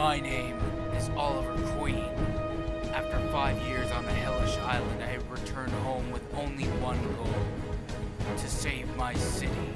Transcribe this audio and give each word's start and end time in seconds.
My 0.00 0.18
name 0.18 0.56
is 0.96 1.10
Oliver 1.10 1.54
Queen. 1.76 2.08
After 2.94 3.18
five 3.30 3.60
years 3.68 3.90
on 3.92 4.06
the 4.06 4.12
hellish 4.12 4.56
island, 4.56 5.02
I 5.02 5.08
have 5.08 5.30
returned 5.30 5.72
home 5.84 6.10
with 6.10 6.22
only 6.36 6.64
one 6.80 6.98
goal 7.16 8.34
to 8.34 8.48
save 8.48 8.96
my 8.96 9.12
city. 9.12 9.74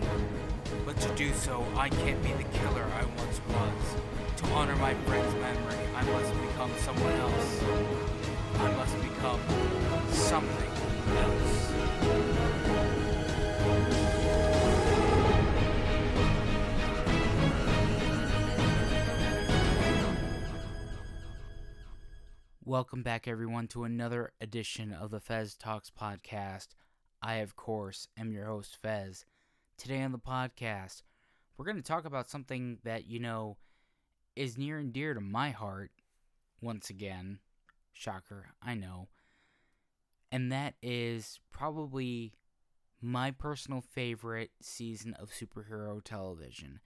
But 0.86 0.98
to 1.02 1.14
do 1.14 1.34
so, 1.34 1.62
I 1.76 1.90
can't 1.90 2.22
be 2.22 2.32
the 2.32 2.44
killer 2.58 2.86
I 2.98 3.04
once 3.04 3.38
was. 3.48 4.40
To 4.40 4.46
honor 4.54 4.76
my 4.76 4.94
friend's 5.04 5.34
memory, 5.34 5.76
I 5.94 6.02
must 6.04 6.32
become 6.40 6.70
someone 6.78 7.12
else. 7.12 7.62
I 8.60 8.72
must 8.78 8.96
become 9.02 9.40
something 10.10 10.72
else. 11.18 12.93
Welcome 22.74 23.04
back, 23.04 23.28
everyone, 23.28 23.68
to 23.68 23.84
another 23.84 24.32
edition 24.40 24.92
of 24.92 25.12
the 25.12 25.20
Fez 25.20 25.54
Talks 25.54 25.92
podcast. 25.92 26.70
I, 27.22 27.34
of 27.34 27.54
course, 27.54 28.08
am 28.18 28.32
your 28.32 28.46
host, 28.46 28.78
Fez. 28.82 29.24
Today 29.78 30.02
on 30.02 30.10
the 30.10 30.18
podcast, 30.18 31.02
we're 31.56 31.66
going 31.66 31.76
to 31.76 31.84
talk 31.84 32.04
about 32.04 32.28
something 32.28 32.78
that, 32.82 33.06
you 33.06 33.20
know, 33.20 33.58
is 34.34 34.58
near 34.58 34.80
and 34.80 34.92
dear 34.92 35.14
to 35.14 35.20
my 35.20 35.50
heart 35.50 35.92
once 36.60 36.90
again. 36.90 37.38
Shocker, 37.92 38.46
I 38.60 38.74
know. 38.74 39.06
And 40.32 40.50
that 40.50 40.74
is 40.82 41.38
probably 41.52 42.32
my 43.00 43.30
personal 43.30 43.82
favorite 43.82 44.50
season 44.60 45.14
of 45.14 45.30
superhero 45.30 46.02
television, 46.02 46.80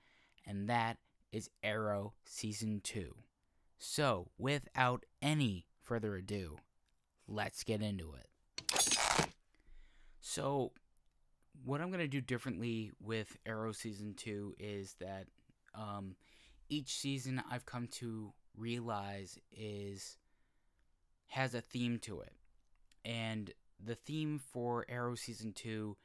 and 0.47 0.69
that 0.69 0.99
is 1.33 1.49
Arrow 1.63 2.13
Season 2.27 2.83
2. 2.85 3.15
So, 3.79 4.29
without 4.37 5.07
any 5.23 5.65
further 5.89 6.17
ado, 6.17 6.59
let's 7.27 7.65
get 7.65 7.81
into 7.81 8.13
it. 8.13 9.29
So, 10.21 10.73
what 11.65 11.81
I'm 11.81 11.89
going 11.89 12.01
to 12.01 12.07
do 12.07 12.21
differently 12.21 12.93
with 13.01 13.39
Arrow 13.47 13.73
Season 13.73 14.13
2 14.15 14.55
is 14.59 14.95
that 15.01 15.27
um, 15.75 16.15
each 16.69 16.95
season 16.99 17.43
I've 17.51 17.65
come 17.65 17.89
to 17.93 18.35
realize 18.57 19.39
is 19.51 20.19
has 21.29 21.55
a 21.55 21.61
theme 21.63 21.99
to 22.01 22.21
it. 22.21 22.35
And 23.05 23.51
the 23.83 23.95
theme 23.95 24.39
for 24.39 24.85
Arrow 24.89 25.15
Season 25.15 25.53
2 25.53 25.97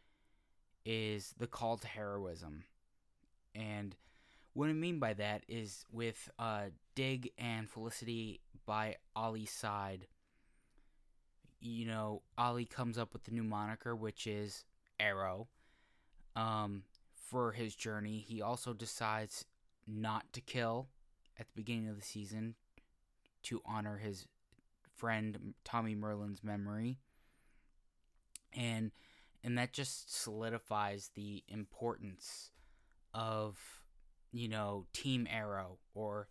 is 0.85 1.33
the 1.37 1.47
call 1.47 1.77
to 1.77 1.87
heroism. 1.87 2.63
And 3.53 3.95
what 4.53 4.69
I 4.69 4.73
mean 4.73 4.99
by 4.99 5.13
that 5.13 5.43
is 5.47 5.85
with 5.91 6.29
uh, 6.39 6.65
Dig 6.95 7.31
and 7.37 7.69
Felicity 7.69 8.39
by 8.65 8.97
Ollie's 9.15 9.51
side, 9.51 10.07
you 11.59 11.85
know, 11.85 12.21
Ali 12.37 12.65
comes 12.65 12.97
up 12.97 13.13
with 13.13 13.23
the 13.23 13.31
new 13.31 13.43
moniker, 13.43 13.95
which 13.95 14.27
is 14.27 14.65
Arrow, 14.99 15.47
um, 16.35 16.83
for 17.15 17.51
his 17.51 17.75
journey. 17.75 18.19
He 18.27 18.41
also 18.41 18.73
decides 18.73 19.45
not 19.87 20.31
to 20.33 20.41
kill 20.41 20.87
at 21.39 21.47
the 21.47 21.53
beginning 21.55 21.89
of 21.89 21.95
the 21.95 22.05
season 22.05 22.55
to 23.43 23.61
honor 23.65 23.97
his 23.97 24.27
friend 24.95 25.53
Tommy 25.63 25.95
Merlyn's 25.95 26.43
memory. 26.43 26.99
And 28.53 28.91
and 29.43 29.57
that 29.57 29.73
just 29.73 30.13
solidifies 30.13 31.11
the 31.15 31.43
importance 31.49 32.51
of 33.13 33.57
you 34.33 34.49
know, 34.49 34.87
Team 34.91 35.27
Arrow 35.31 35.77
or 35.93 36.27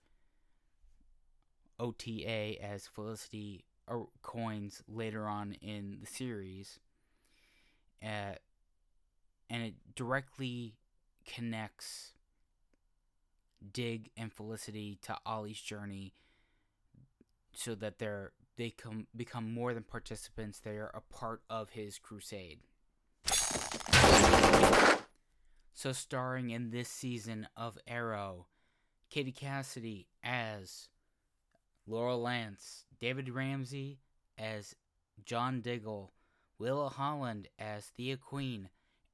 OTA 1.82 2.62
as 2.62 2.87
Felicity 2.87 3.65
coins 4.22 4.82
later 4.88 5.26
on 5.26 5.54
in 5.60 5.98
the 6.00 6.06
series. 6.06 6.78
Uh, 8.03 8.37
and 9.50 9.62
it 9.62 9.75
directly 9.94 10.76
connects 11.26 12.12
Dig 13.72 14.10
and 14.16 14.32
Felicity 14.32 14.98
to 15.03 15.16
Ollie's 15.26 15.60
journey 15.60 16.15
so 17.53 17.75
that 17.75 17.99
they're 17.99 18.32
they 18.56 18.70
come 18.70 19.06
become 19.16 19.53
more 19.53 19.75
than 19.75 19.82
participants, 19.82 20.59
they 20.59 20.76
are 20.76 20.91
a 20.94 21.00
part 21.00 21.43
of 21.49 21.70
his 21.70 21.99
crusade. 21.99 22.60
So, 25.75 25.93
starring 25.93 26.50
in 26.50 26.70
this 26.70 26.88
season 26.88 27.49
of 27.56 27.78
Arrow, 27.87 28.47
Katie 29.10 29.32
Cassidy 29.32 30.06
as 30.22 30.88
Laurel 31.87 32.20
Lance, 32.22 32.84
David 33.00 33.28
Ramsey 33.28 33.98
as 34.38 34.75
John 35.25 35.60
Diggle, 35.60 36.12
Willa 36.59 36.88
Holland 36.88 37.48
as 37.59 37.87
Thea 37.87 38.16
Queen, 38.16 38.69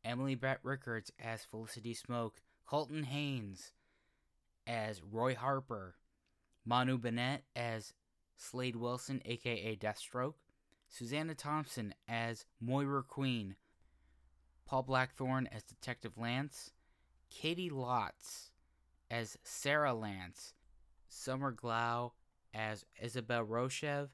Emily 0.04 0.34
Bett 0.34 0.58
Rickards 0.62 1.10
as 1.18 1.44
Felicity 1.44 1.94
Smoak, 1.94 2.32
Colton 2.66 3.04
Haynes 3.04 3.72
as 4.66 5.02
Roy 5.02 5.34
Harper, 5.34 5.96
Manu 6.64 6.98
Bennett 6.98 7.44
as 7.56 7.94
Slade 8.36 8.76
Wilson, 8.76 9.22
aka 9.24 9.76
Deathstroke, 9.76 10.34
Susanna 10.88 11.34
Thompson 11.34 11.94
as 12.06 12.44
Moira 12.60 13.02
Queen, 13.02 13.56
Paul 14.66 14.82
Blackthorne 14.82 15.48
as 15.50 15.62
Detective 15.62 16.18
Lance, 16.18 16.72
Caity 17.30 17.70
Lotz 17.70 18.50
as 19.10 19.38
Sara 19.42 19.94
Lance, 19.94 20.52
Summer 21.08 21.52
Glau 21.52 22.12
as 22.54 22.84
Isabel 23.00 23.44
Rochev, 23.44 24.09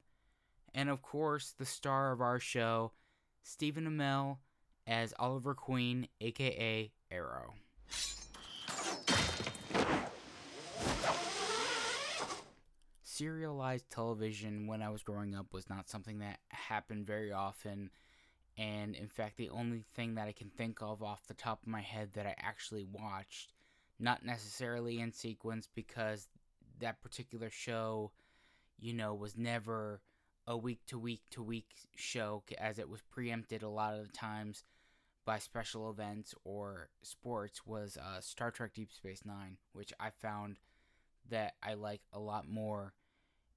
and 0.75 0.89
of 0.89 1.03
course, 1.03 1.55
the 1.57 1.65
star 1.65 2.13
of 2.13 2.21
our 2.21 2.39
show, 2.39 2.93
Stephen 3.43 3.87
Amell 3.87 4.39
as 4.87 5.15
Oliver 5.19 5.55
Queen, 5.55 6.09
aka 6.21 6.93
Arrow. 7.11 7.55
Serialized 13.03 13.89
television 13.91 14.67
when 14.67 14.83
I 14.83 14.91
was 14.91 15.05
growing 15.05 15.35
up 15.37 15.53
was 15.53 15.71
not 15.71 15.89
something 15.89 16.19
that 16.19 16.41
happened 16.51 17.07
very 17.07 17.33
often 17.33 17.91
and 18.57 18.95
in 18.95 19.09
fact 19.09 19.37
the 19.37 19.51
only 19.51 19.83
thing 19.95 20.15
that 20.15 20.29
I 20.29 20.33
can 20.33 20.51
think 20.51 20.81
of 20.81 21.03
off 21.03 21.27
the 21.27 21.35
top 21.35 21.63
of 21.63 21.69
my 21.69 21.81
head 21.81 22.11
that 22.15 22.27
I 22.27 22.35
actually 22.39 22.85
watched, 22.85 23.53
not 23.99 24.25
necessarily 24.25 25.01
in 25.01 25.13
sequence 25.13 25.69
because 25.75 26.29
that 26.81 27.03
particular 27.03 27.51
show, 27.51 28.13
you 28.79 28.93
know, 28.93 29.15
was 29.15 29.37
never 29.37 30.01
a 30.47 30.57
week 30.57 30.81
to 30.87 30.99
week 30.99 31.23
to 31.31 31.43
week 31.43 31.71
show 31.97 32.43
as 32.59 32.79
it 32.79 32.89
was 32.89 33.01
preempted 33.11 33.63
a 33.63 33.69
lot 33.69 33.95
of 33.95 34.07
the 34.07 34.13
times 34.13 34.65
by 35.25 35.39
special 35.39 35.91
events 35.91 36.35
or 36.45 36.91
sports 37.03 37.67
was 37.67 37.97
uh, 37.97 38.21
Star 38.21 38.51
Trek 38.51 38.75
Deep 38.75 38.93
Space 38.93 39.23
Nine, 39.25 39.57
which 39.73 39.93
I 39.99 40.11
found 40.11 40.59
that 41.31 41.55
I 41.63 41.75
like 41.75 42.03
a 42.13 42.19
lot 42.19 42.47
more 42.47 42.93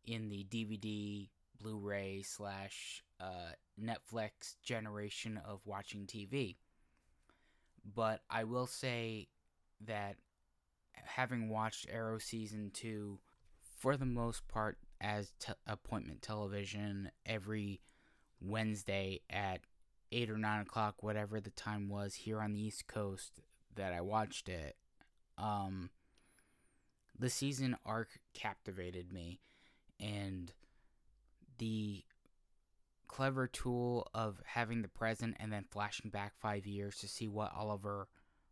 in 0.06 0.29
the 0.29 0.45
DVD, 0.50 1.27
Blu-ray 1.61 2.22
slash 2.23 3.03
uh, 3.19 3.51
Netflix 3.81 4.56
generation 4.63 5.41
of 5.45 5.59
watching 5.66 6.06
TV. 6.06 6.56
But 7.83 8.22
I 8.29 8.45
will 8.45 8.67
say 8.67 9.27
that 9.85 10.16
having 10.94 11.50
watched 11.50 11.88
Arrow 11.91 12.17
season 12.17 12.72
two, 12.73 13.19
for 13.77 13.97
the 13.97 14.06
most 14.06 14.47
part, 14.47 14.77
as 15.01 15.31
te- 15.39 15.53
appointment 15.65 16.21
television 16.21 17.11
every 17.25 17.81
Wednesday 18.39 19.21
at 19.29 19.61
eight 20.11 20.29
or 20.29 20.38
nine 20.38 20.61
o'clock, 20.61 21.03
whatever 21.03 21.39
the 21.39 21.49
time 21.51 21.89
was 21.89 22.13
here 22.15 22.41
on 22.41 22.53
the 22.53 22.61
East 22.61 22.88
Coast 22.88 23.41
that 23.75 23.94
I 23.94 24.01
watched 24.01 24.49
it. 24.49 24.75
Um, 25.38 25.89
the 27.17 27.29
season 27.29 27.75
arc 27.85 28.09
captivated 28.33 29.11
me, 29.11 29.39
and 29.99 30.51
the 31.57 32.03
clever 33.07 33.47
tool 33.47 34.07
of 34.13 34.41
having 34.45 34.81
the 34.81 34.88
present 34.88 35.35
and 35.39 35.51
then 35.51 35.65
flashing 35.69 36.11
back 36.11 36.33
five 36.35 36.65
years 36.65 36.97
to 36.97 37.07
see 37.07 37.27
what 37.27 37.53
Oliver 37.55 38.07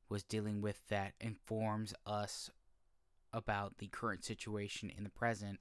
was 0.09 0.24
dealing 0.24 0.62
with 0.62 0.88
that 0.89 1.13
informs 1.19 1.94
us 2.06 2.50
about 3.33 3.77
the 3.80 3.88
current 3.88 4.24
situation 4.24 4.91
in 4.95 5.03
the 5.03 5.09
present 5.09 5.59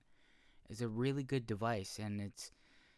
is 0.69 0.81
a 0.81 0.89
really 0.89 1.23
good 1.23 1.47
device 1.47 1.99
and 1.99 2.21
it's 2.21 2.51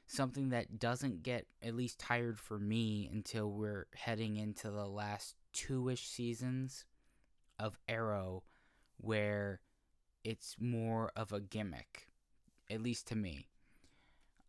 something 0.06 0.50
that 0.50 0.78
doesn't 0.78 1.22
get 1.22 1.46
at 1.62 1.74
least 1.74 1.98
tired 1.98 2.38
for 2.38 2.58
me 2.58 3.08
until 3.12 3.50
we're 3.50 3.86
heading 3.94 4.36
into 4.36 4.70
the 4.70 4.86
last 4.86 5.34
two-ish 5.52 6.06
seasons 6.06 6.84
of 7.58 7.78
Arrow 7.88 8.44
where 8.98 9.60
it's 10.22 10.56
more 10.60 11.10
of 11.16 11.32
a 11.32 11.40
gimmick 11.40 12.08
at 12.70 12.82
least 12.82 13.08
to 13.08 13.16
me. 13.16 13.48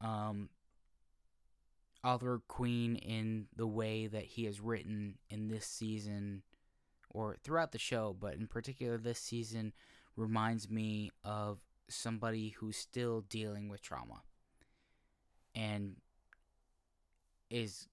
Um 0.02 0.50
Oliver 2.04 2.42
Queen 2.48 2.96
in 2.96 3.48
the 3.56 3.68
way 3.68 4.08
that 4.08 4.24
he 4.24 4.46
has 4.46 4.62
written 4.62 5.18
in 5.30 5.48
this 5.48 5.66
season 5.66 6.44
or 7.10 7.36
throughout 7.44 7.72
the 7.72 7.80
show, 7.80 8.16
but 8.18 8.36
in 8.36 8.48
particular 8.48 8.98
this 8.98 9.19
season 9.19 9.74
reminds 10.16 10.69
me 10.69 11.12
of 11.24 11.60
somebody 11.89 12.50
who's 12.60 12.78
still 12.78 13.22
dealing 13.22 13.69
with 13.69 13.81
trauma 13.81 14.22
and 15.56 15.95
is 17.50 17.88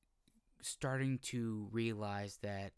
starting 0.63 1.19
to 1.19 1.69
realize 1.71 2.39
that 2.43 2.73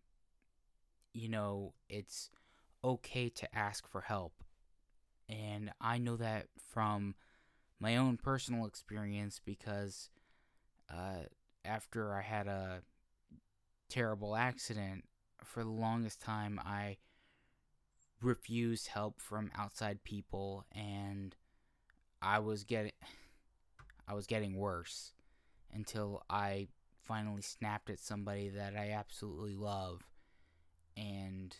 you 1.12 1.28
know 1.28 1.72
it's 1.88 2.30
okay 2.84 3.28
to 3.28 3.56
ask 3.56 3.86
for 3.88 4.02
help. 4.02 4.32
And 5.28 5.72
i 5.80 5.98
know 5.98 6.16
that 6.16 6.46
from 6.72 7.14
my 7.80 7.96
own 7.96 8.16
personal 8.16 8.66
experience 8.66 9.40
because 9.44 10.10
uh, 10.90 11.24
after 11.64 12.14
i 12.14 12.22
had 12.22 12.46
a 12.46 12.82
terrible 13.88 14.36
accident 14.36 15.04
for 15.44 15.62
the 15.62 15.70
longest 15.70 16.20
time 16.20 16.60
i 16.64 16.96
refused 18.22 18.88
help 18.88 19.20
from 19.20 19.50
outside 19.56 20.02
people 20.04 20.64
and 20.74 21.36
I 22.22 22.38
was 22.38 22.64
getting 22.64 22.92
I 24.08 24.14
was 24.14 24.26
getting 24.26 24.56
worse 24.56 25.12
until 25.72 26.22
I 26.30 26.68
finally 27.02 27.42
snapped 27.42 27.90
at 27.90 27.98
somebody 27.98 28.48
that 28.48 28.74
I 28.76 28.90
absolutely 28.90 29.54
love 29.54 30.02
and 30.96 31.54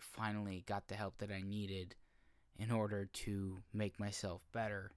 finally 0.00 0.64
got 0.66 0.88
the 0.88 0.94
help 0.94 1.18
that 1.18 1.30
I 1.30 1.42
needed 1.42 1.94
in 2.58 2.70
order 2.70 3.08
to 3.12 3.58
make 3.72 3.98
myself 4.00 4.42
better 4.52 4.90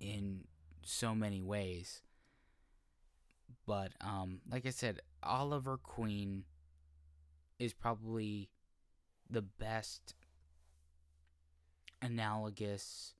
in 0.00 0.44
so 0.84 1.14
many 1.14 1.42
ways. 1.42 2.02
But 3.66 3.92
um 4.00 4.40
like 4.50 4.66
I 4.66 4.70
said, 4.70 5.00
Oliver 5.22 5.76
Queen 5.76 6.44
is 7.58 7.72
probably 7.72 8.48
the 9.30 9.42
best 9.42 10.14
analogous 12.02 13.14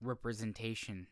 representation 0.00 1.06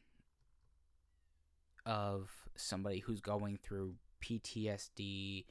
of 1.87 2.31
somebody 2.57 2.99
who's 2.99 3.21
going 3.21 3.57
through 3.57 3.95
PTSD 4.23 5.47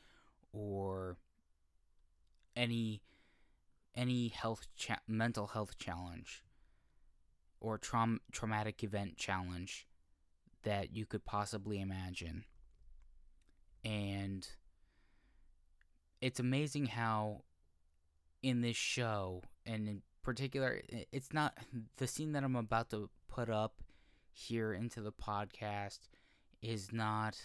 or 0.54 1.18
any 2.56 3.02
any 3.96 4.28
health 4.30 4.68
cha- 4.76 5.00
mental 5.08 5.48
health 5.48 5.78
challenge 5.78 6.44
or 7.60 7.78
traum- 7.78 8.22
traumatic 8.32 8.84
event 8.84 9.18
challenge 9.18 9.88
that 10.64 10.96
you 10.96 11.06
could 11.06 11.26
possibly 11.26 11.82
imagine. 11.82 12.46
And 13.84 14.48
it's 16.22 16.40
amazing 16.40 16.88
how 16.88 17.44
in 18.42 18.62
this 18.62 18.76
show 18.76 19.42
and 19.66 19.88
in 19.88 20.02
particular 20.24 20.82
it's 21.12 21.34
not 21.34 21.58
the 21.98 22.08
scene 22.08 22.34
that 22.34 22.44
I'm 22.44 22.56
about 22.56 22.90
to 22.92 23.10
put 23.28 23.50
up 23.50 23.76
here 24.32 24.74
into 24.74 25.02
the 25.02 25.12
podcast 25.12 26.00
is 26.62 26.92
not 26.92 27.38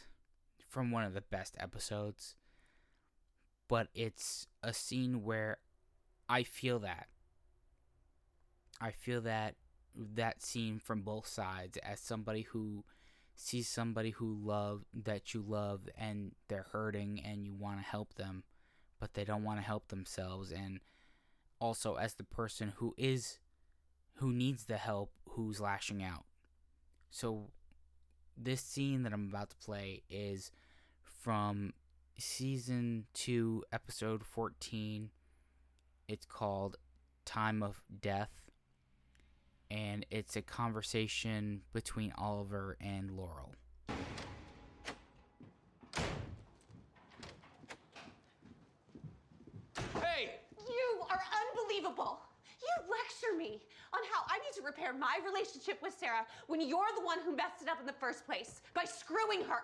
from 0.68 0.90
one 0.90 1.04
of 1.04 1.14
the 1.14 1.20
best 1.20 1.56
episodes 1.58 2.36
but 3.68 3.88
it's 3.94 4.46
a 4.62 4.72
scene 4.72 5.22
where 5.22 5.58
I 6.28 6.42
feel 6.42 6.78
that. 6.80 7.08
I 8.80 8.90
feel 8.90 9.20
that 9.22 9.56
that 9.94 10.42
scene 10.42 10.78
from 10.78 11.02
both 11.02 11.26
sides 11.26 11.78
as 11.78 12.00
somebody 12.00 12.42
who 12.42 12.84
sees 13.36 13.68
somebody 13.68 14.10
who 14.10 14.38
love 14.42 14.84
that 14.92 15.34
you 15.34 15.44
love 15.46 15.88
and 15.96 16.32
they're 16.48 16.66
hurting 16.72 17.20
and 17.24 17.44
you 17.44 17.54
want 17.54 17.78
to 17.78 17.84
help 17.84 18.14
them 18.14 18.44
but 19.00 19.14
they 19.14 19.25
don't 19.25 19.44
want 19.44 19.58
to 19.58 19.64
help 19.64 19.88
themselves 19.88 20.52
and 20.52 20.81
also 21.61 21.94
as 21.94 22.14
the 22.14 22.25
person 22.25 22.73
who 22.76 22.94
is 22.96 23.38
who 24.19 24.32
needs 24.32 24.64
the 24.64 24.76
help 24.76 25.11
who's 25.31 25.61
lashing 25.61 26.02
out. 26.02 26.25
So 27.11 27.49
this 28.37 28.61
scene 28.61 29.02
that 29.02 29.12
i'm 29.12 29.29
about 29.29 29.50
to 29.50 29.56
play 29.56 30.02
is 30.11 30.50
from 31.02 31.73
season 32.19 33.05
2 33.14 33.64
episode 33.73 34.25
14 34.25 35.11
it's 36.08 36.26
called 36.26 36.76
time 37.25 37.62
of 37.62 37.82
death 38.00 38.50
and 39.70 40.05
it's 40.11 40.37
a 40.37 40.43
conversation 40.43 41.62
between 41.73 42.12
oliver 42.19 42.76
and 42.81 43.11
laurel 43.11 43.55
You 52.74 52.90
lecture 52.90 53.36
me 53.38 53.60
on 53.92 54.00
how 54.12 54.22
I 54.28 54.38
need 54.38 54.54
to 54.56 54.62
repair 54.62 54.92
my 54.92 55.18
relationship 55.24 55.80
with 55.82 55.94
Sara 55.98 56.26
when 56.46 56.60
you're 56.60 56.92
the 56.96 57.04
one 57.04 57.18
who 57.24 57.36
messed 57.36 57.62
it 57.62 57.68
up 57.68 57.80
in 57.80 57.86
the 57.86 57.92
first 57.92 58.26
place 58.26 58.62
by 58.74 58.84
screwing 58.84 59.42
her. 59.48 59.60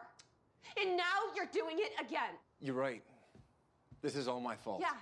And 0.81 0.97
now 0.97 1.05
you're 1.35 1.49
doing 1.53 1.77
it 1.79 1.93
again. 2.01 2.35
You're 2.61 2.75
right. 2.75 3.03
This 4.03 4.17
is 4.17 4.29
all 4.29 4.41
my 4.41 4.57
fault. 4.57 4.81
Yeah. 4.81 4.97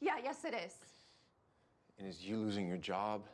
Yeah, 0.00 0.22
yes, 0.22 0.44
it 0.44 0.54
is. 0.54 0.74
And 1.98 2.08
is 2.08 2.24
you 2.24 2.36
losing 2.36 2.68
your 2.68 2.76
job, 2.76 3.26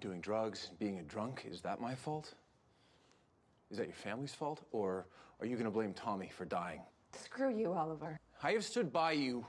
doing 0.00 0.20
drugs, 0.20 0.70
being 0.78 0.98
a 0.98 1.02
drunk, 1.02 1.46
is 1.48 1.60
that 1.62 1.80
my 1.80 1.94
fault? 1.94 2.34
Is 3.70 3.78
that 3.78 3.86
your 3.86 3.94
family's 3.94 4.34
fault? 4.34 4.60
Or 4.72 5.06
are 5.38 5.46
you 5.46 5.54
going 5.54 5.64
to 5.64 5.70
blame 5.70 5.94
Tommy 5.94 6.30
for 6.36 6.44
dying? 6.44 6.80
Screw 7.12 7.56
you, 7.56 7.72
Oliver. 7.72 8.18
I 8.42 8.52
have 8.52 8.64
stood 8.64 8.92
by 8.92 9.12
you 9.12 9.46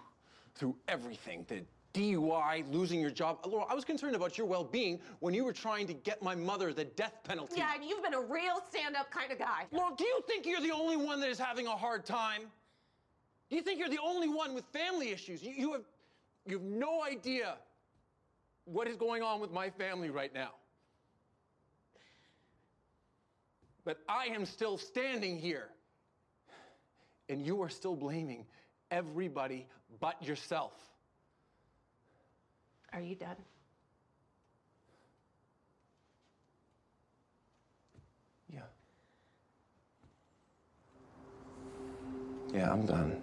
through 0.56 0.76
everything 0.88 1.46
the 1.48 1.64
DUI, 1.94 2.72
losing 2.72 3.00
your 3.00 3.10
job. 3.10 3.40
Uh, 3.44 3.50
Laurel, 3.50 3.68
I 3.70 3.76
was 3.76 3.84
concerned 3.84 4.16
about 4.16 4.38
your 4.38 4.48
well 4.48 4.64
being 4.64 5.00
when 5.20 5.34
you 5.34 5.44
were 5.44 5.54
trying 5.54 5.88
to 5.88 5.94
get 5.94 6.22
my 6.22 6.36
mother 6.36 6.74
the 6.74 6.86
death 6.86 7.16
penalty. 7.24 7.56
Yeah, 7.58 7.76
and 7.76 7.84
you've 7.84 8.04
been 8.04 8.14
a 8.14 8.22
real 8.22 8.62
stand 8.70 8.96
up 8.96 9.12
kind 9.12 9.32
of 9.32 9.40
guy. 9.40 9.66
Laurel, 9.72 9.96
do 9.96 10.06
you 10.06 10.22
think 10.28 10.46
you're 10.46 10.62
the 10.62 10.72
only 10.72 10.98
one 10.98 11.20
that 11.22 11.30
is 11.30 11.40
having 11.40 11.68
a 11.68 11.76
hard 11.76 12.06
time? 12.06 12.44
Do 13.50 13.58
you 13.58 13.62
think 13.62 13.80
you're 13.80 13.90
the 13.90 14.02
only 14.02 14.30
one 14.30 14.54
with 14.54 14.64
family 14.72 15.10
issues? 15.10 15.44
You, 15.44 15.52
you, 15.52 15.74
have, 15.74 15.84
you 16.46 16.58
have 16.58 16.66
no 16.66 17.04
idea 17.04 17.56
what 18.66 18.88
is 18.88 18.96
going 18.96 19.22
on 19.22 19.42
with 19.42 19.52
my 19.52 19.70
family 19.70 20.10
right 20.10 20.34
now. 20.34 20.52
But 23.84 24.00
I 24.08 24.28
am 24.28 24.46
still 24.46 24.78
standing 24.78 25.38
here. 25.38 25.70
And 27.30 27.46
you 27.46 27.62
are 27.62 27.70
still 27.70 27.96
blaming 27.96 28.46
everybody 28.92 29.68
but 30.00 30.22
yourself. 30.22 30.74
Are 32.94 33.00
you 33.00 33.16
done? 33.16 33.38
Yeah. 38.54 38.60
Yeah, 42.54 42.72
I'm 42.72 42.86
done. 42.86 43.22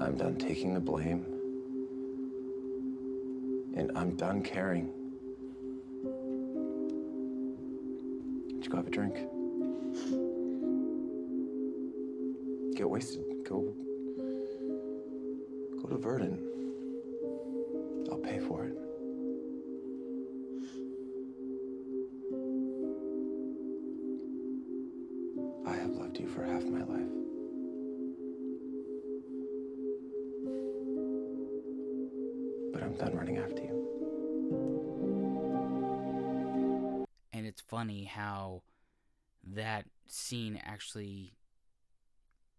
I'm 0.00 0.16
done 0.16 0.36
taking 0.36 0.72
the 0.72 0.80
blame. 0.80 1.26
And 3.76 3.92
I'm 3.96 4.16
done 4.16 4.42
caring. 4.42 4.90
Let's 8.54 8.68
go 8.68 8.78
have 8.78 8.86
a 8.86 8.90
drink. 8.90 9.16
Get 12.74 12.88
wasted. 12.88 13.24
Go. 13.46 13.74
Go 15.82 15.88
to 15.88 15.98
Verdant. 15.98 16.51
Actually, 40.92 41.32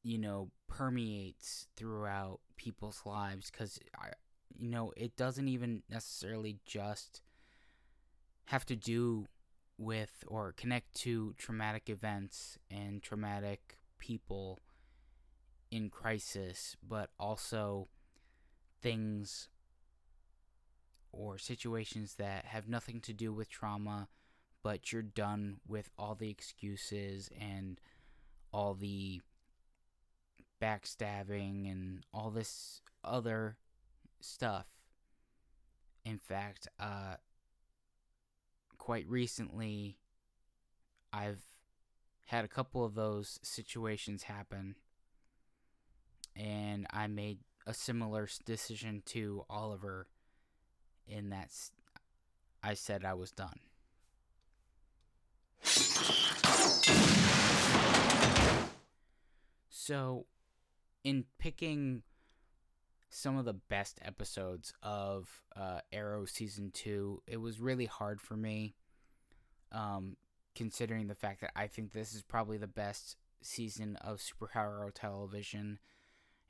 you 0.03 0.17
know, 0.17 0.49
permeates 0.67 1.67
throughout 1.75 2.39
people's 2.57 3.01
lives 3.05 3.51
because 3.51 3.79
I, 3.99 4.09
you 4.57 4.69
know, 4.69 4.91
it 4.97 5.15
doesn't 5.15 5.47
even 5.47 5.83
necessarily 5.89 6.57
just 6.65 7.21
have 8.45 8.65
to 8.65 8.75
do 8.75 9.27
with 9.77 10.23
or 10.27 10.53
connect 10.55 10.95
to 10.95 11.33
traumatic 11.37 11.89
events 11.89 12.57
and 12.71 13.01
traumatic 13.01 13.77
people 13.99 14.59
in 15.71 15.89
crisis, 15.89 16.75
but 16.87 17.09
also 17.19 17.87
things 18.81 19.49
or 21.11 21.37
situations 21.37 22.15
that 22.15 22.45
have 22.45 22.67
nothing 22.67 22.99
to 23.01 23.13
do 23.13 23.31
with 23.31 23.49
trauma, 23.49 24.07
but 24.63 24.91
you're 24.91 25.03
done 25.03 25.57
with 25.67 25.91
all 25.97 26.15
the 26.15 26.29
excuses 26.29 27.29
and 27.39 27.79
all 28.53 28.73
the 28.75 29.21
backstabbing 30.61 31.69
and 31.69 32.05
all 32.13 32.29
this 32.29 32.81
other 33.03 33.57
stuff. 34.21 34.67
In 36.05 36.17
fact, 36.17 36.67
uh, 36.79 37.15
quite 38.77 39.07
recently, 39.09 39.97
I've 41.11 41.41
had 42.27 42.45
a 42.45 42.49
couple 42.49 42.85
of 42.85 42.95
those 42.95 43.39
situations 43.41 44.23
happen, 44.23 44.75
and 46.35 46.87
I 46.91 47.07
made 47.07 47.39
a 47.65 47.73
similar 47.73 48.27
decision 48.45 49.03
to 49.07 49.45
Oliver 49.49 50.07
in 51.07 51.29
that 51.29 51.49
I 52.61 52.73
said 52.73 53.03
I 53.03 53.13
was 53.13 53.31
done. 53.31 53.59
So, 59.85 60.27
in 61.03 61.25
picking 61.39 62.03
some 63.09 63.35
of 63.35 63.43
the 63.43 63.51
best 63.51 63.99
episodes 64.01 64.73
of 64.81 65.41
uh, 65.57 65.81
Arrow 65.91 66.23
season 66.23 66.71
two, 66.73 67.21
it 67.27 67.35
was 67.35 67.59
really 67.59 67.85
hard 67.85 68.21
for 68.21 68.37
me, 68.37 68.75
um, 69.73 70.15
considering 70.55 71.07
the 71.07 71.15
fact 71.15 71.41
that 71.41 71.51
I 71.53 71.67
think 71.67 71.91
this 71.91 72.13
is 72.13 72.21
probably 72.21 72.57
the 72.57 72.65
best 72.65 73.17
season 73.41 73.97
of 73.97 74.21
superhero 74.21 74.89
television. 74.93 75.79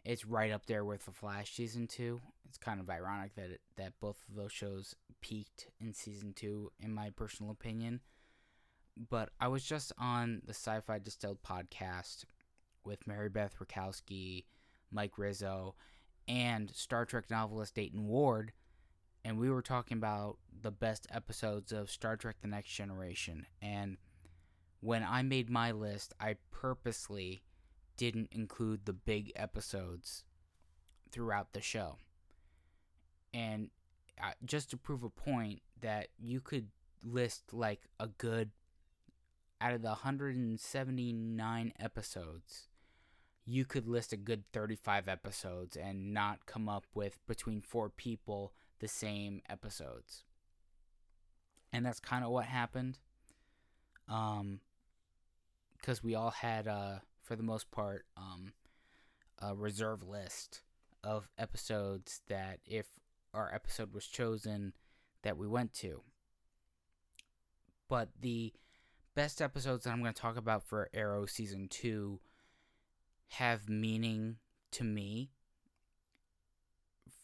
It's 0.05 0.25
right 0.25 0.51
up 0.51 0.67
there 0.67 0.85
with 0.85 1.05
the 1.05 1.11
Flash 1.11 1.55
season 1.55 1.87
two. 1.87 2.21
It's 2.47 2.59
kind 2.59 2.79
of 2.79 2.87
ironic 2.87 3.33
that 3.33 3.49
it, 3.49 3.61
that 3.77 3.93
both 3.99 4.17
of 4.29 4.35
those 4.35 4.51
shows 4.51 4.93
peaked 5.21 5.69
in 5.79 5.95
season 5.95 6.33
two, 6.35 6.71
in 6.79 6.93
my 6.93 7.09
personal 7.09 7.51
opinion. 7.51 8.01
But 9.09 9.29
I 9.39 9.47
was 9.47 9.63
just 9.63 9.91
on 9.97 10.43
the 10.45 10.53
Sci-Fi 10.53 10.99
Distilled 10.99 11.41
podcast 11.41 12.25
with 12.85 13.07
Mary 13.07 13.29
Beth 13.29 13.55
Rakowski, 13.59 14.45
Mike 14.91 15.17
Rizzo, 15.17 15.75
and 16.27 16.69
Star 16.73 17.05
Trek 17.05 17.25
novelist 17.29 17.75
Dayton 17.75 18.07
Ward, 18.07 18.53
and 19.25 19.37
we 19.37 19.49
were 19.49 19.61
talking 19.61 19.97
about 19.97 20.37
the 20.61 20.71
best 20.71 21.07
episodes 21.11 21.71
of 21.71 21.89
Star 21.89 22.17
Trek 22.17 22.37
The 22.41 22.47
Next 22.47 22.69
Generation. 22.69 23.45
And 23.61 23.97
when 24.81 25.03
I 25.03 25.21
made 25.21 25.49
my 25.49 25.71
list, 25.71 26.13
I 26.19 26.35
purposely 26.51 27.43
didn't 27.95 28.29
include 28.31 28.85
the 28.85 28.93
big 28.93 29.31
episodes 29.35 30.23
throughout 31.11 31.53
the 31.53 31.61
show. 31.61 31.97
And 33.33 33.69
just 34.45 34.69
to 34.71 34.77
prove 34.77 35.03
a 35.03 35.09
point 35.09 35.61
that 35.81 36.09
you 36.19 36.39
could 36.41 36.67
list 37.03 37.53
like 37.53 37.87
a 37.99 38.07
good 38.07 38.51
out 39.59 39.73
of 39.73 39.81
the 39.81 39.89
179 39.89 41.73
episodes 41.79 42.67
you 43.45 43.65
could 43.65 43.87
list 43.87 44.13
a 44.13 44.17
good 44.17 44.43
35 44.53 45.07
episodes 45.07 45.75
and 45.75 46.13
not 46.13 46.45
come 46.45 46.69
up 46.69 46.85
with 46.93 47.19
between 47.27 47.61
four 47.61 47.89
people 47.89 48.53
the 48.79 48.87
same 48.87 49.41
episodes. 49.49 50.23
And 51.71 51.85
that's 51.85 51.99
kind 51.99 52.23
of 52.23 52.31
what 52.31 52.45
happened. 52.45 52.99
Um, 54.07 54.59
because 55.77 56.03
we 56.03 56.15
all 56.15 56.31
had, 56.31 56.67
uh, 56.67 56.99
for 57.21 57.35
the 57.35 57.43
most 57.43 57.69
part, 57.71 58.05
um, 58.15 58.53
a 59.39 59.53
reserve 59.53 60.07
list 60.07 60.61
of 61.03 61.27
episodes 61.37 62.21
that 62.29 62.59
if 62.65 62.85
our 63.33 63.53
episode 63.53 63.93
was 63.93 64.05
chosen, 64.05 64.73
that 65.23 65.37
we 65.37 65.47
went 65.47 65.73
to. 65.73 66.01
But 67.89 68.09
the 68.21 68.53
best 69.15 69.41
episodes 69.41 69.83
that 69.83 69.91
I'm 69.91 70.01
going 70.01 70.13
to 70.13 70.21
talk 70.21 70.37
about 70.37 70.63
for 70.63 70.89
Arrow 70.93 71.25
season 71.25 71.67
two 71.69 72.19
have 73.33 73.69
meaning 73.69 74.37
to 74.71 74.83
me 74.83 75.31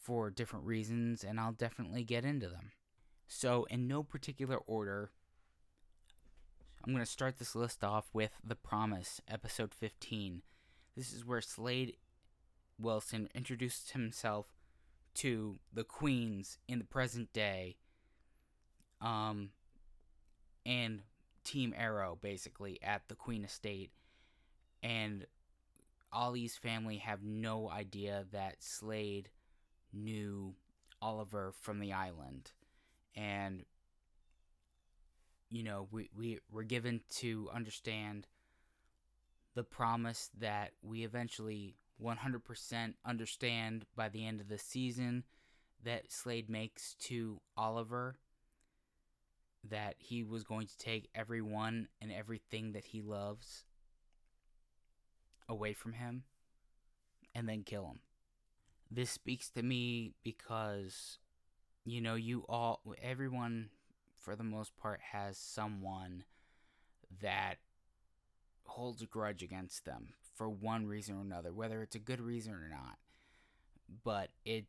for 0.02 0.30
different 0.30 0.66
reasons, 0.66 1.24
and 1.24 1.40
I'll 1.40 1.52
definitely 1.52 2.04
get 2.04 2.26
into 2.26 2.48
them. 2.48 2.72
So, 3.28 3.66
in 3.70 3.88
no 3.88 4.02
particular 4.02 4.58
order, 4.58 5.12
I'm 6.84 6.94
going 6.94 7.06
to 7.06 7.12
start 7.12 7.38
this 7.38 7.56
list 7.56 7.84
off 7.84 8.10
with 8.12 8.32
The 8.44 8.56
Promise, 8.56 9.22
episode 9.28 9.74
15. 9.74 10.42
This 10.98 11.14
is 11.14 11.26
where 11.26 11.42
Slade 11.42 11.98
Wilson 12.80 13.30
introduces 13.36 13.92
himself 13.92 14.48
to 15.16 15.60
the 15.74 15.84
queens 15.84 16.58
in 16.68 16.80
the 16.80 16.86
present 16.86 17.34
day 17.34 17.76
um 19.02 19.50
and 20.66 21.02
team 21.44 21.74
arrow 21.76 22.18
basically 22.22 22.80
at 22.84 23.02
the 23.08 23.16
queen 23.16 23.44
estate 23.44 23.92
and 24.84 25.26
Ollie's 26.12 26.58
family 26.58 26.98
have 26.98 27.24
no 27.24 27.70
idea 27.70 28.26
that 28.32 28.64
Slade 28.64 29.30
knew 29.94 30.56
Oliver 31.02 31.54
from 31.62 31.80
the 31.80 31.94
island. 31.94 32.52
And, 33.16 33.66
you 35.50 35.64
know, 35.64 35.88
we, 35.92 36.10
we 36.16 36.40
were 36.52 36.64
given 36.64 37.02
to 37.18 37.50
understand 37.54 38.28
the 39.56 39.64
promise 39.64 40.30
that 40.40 40.72
we 40.82 41.04
eventually 41.04 41.76
100% 42.02 42.94
understand 43.06 43.86
by 43.96 44.10
the 44.10 44.26
end 44.26 44.40
of 44.42 44.48
the 44.48 44.58
season 44.58 45.24
that 45.84 46.12
Slade 46.12 46.50
makes 46.50 46.96
to 47.02 47.42
Oliver 47.58 48.16
that 49.70 49.96
he 49.98 50.24
was 50.24 50.44
going 50.44 50.68
to 50.68 50.78
take 50.78 51.10
everyone 51.14 51.88
and 52.02 52.12
everything 52.12 52.72
that 52.74 52.86
he 52.86 53.02
loves 53.02 53.66
away 55.50 55.74
from 55.74 55.94
him 55.94 56.24
and 57.36 57.50
then 57.50 57.64
kill 57.64 57.88
him. 57.88 58.00
This 58.90 59.10
speaks 59.10 59.50
to 59.52 59.64
me 59.64 60.14
because, 60.24 61.18
you 61.86 62.02
know, 62.02 62.16
you 62.16 62.46
all, 62.48 62.82
everyone 63.02 63.70
for 64.16 64.36
the 64.36 64.44
most 64.44 64.78
part 64.78 65.00
has 65.12 65.38
someone 65.38 66.24
that 67.22 67.56
holds 68.66 69.02
a 69.02 69.06
grudge 69.06 69.44
against 69.44 69.86
them 69.86 70.10
for 70.36 70.50
one 70.50 70.86
reason 70.86 71.18
or 71.18 71.22
another, 71.22 71.52
whether 71.52 71.82
it's 71.82 71.96
a 71.96 72.00
good 72.00 72.22
reason 72.22 72.54
or 72.54 72.70
not. 72.70 72.98
But 74.04 74.30
it 74.46 74.66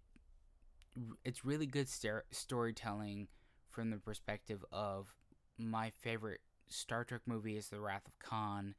it's 1.24 1.44
really 1.44 1.66
good 1.66 1.88
st- 1.88 2.24
storytelling 2.30 3.28
from 3.70 3.90
the 3.90 3.98
perspective 3.98 4.64
of 4.72 5.14
my 5.56 5.90
favorite 5.90 6.40
Star 6.68 7.04
Trek 7.04 7.22
movie 7.26 7.56
is 7.56 7.68
The 7.68 7.80
Wrath 7.80 8.06
of 8.06 8.18
Khan 8.18 8.74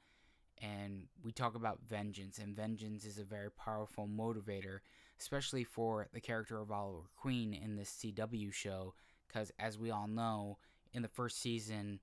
and 0.61 1.07
we 1.23 1.31
talk 1.31 1.55
about 1.55 1.79
vengeance 1.87 2.37
and 2.37 2.55
vengeance 2.55 3.05
is 3.05 3.17
a 3.17 3.23
very 3.23 3.51
powerful 3.51 4.07
motivator 4.07 4.79
especially 5.19 5.63
for 5.63 6.07
the 6.13 6.21
character 6.21 6.59
of 6.59 6.71
oliver 6.71 7.07
queen 7.15 7.53
in 7.53 7.75
this 7.75 8.01
cw 8.03 8.53
show 8.53 8.93
because 9.27 9.51
as 9.59 9.77
we 9.77 9.91
all 9.91 10.07
know 10.07 10.57
in 10.93 11.01
the 11.01 11.07
first 11.07 11.41
season 11.41 11.99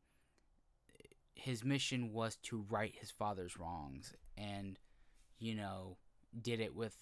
his 1.34 1.64
mission 1.64 2.12
was 2.12 2.36
to 2.36 2.64
right 2.68 2.94
his 2.98 3.10
father's 3.10 3.58
wrongs 3.58 4.12
and 4.36 4.78
you 5.38 5.54
know 5.54 5.96
did 6.42 6.60
it 6.60 6.74
with 6.74 6.94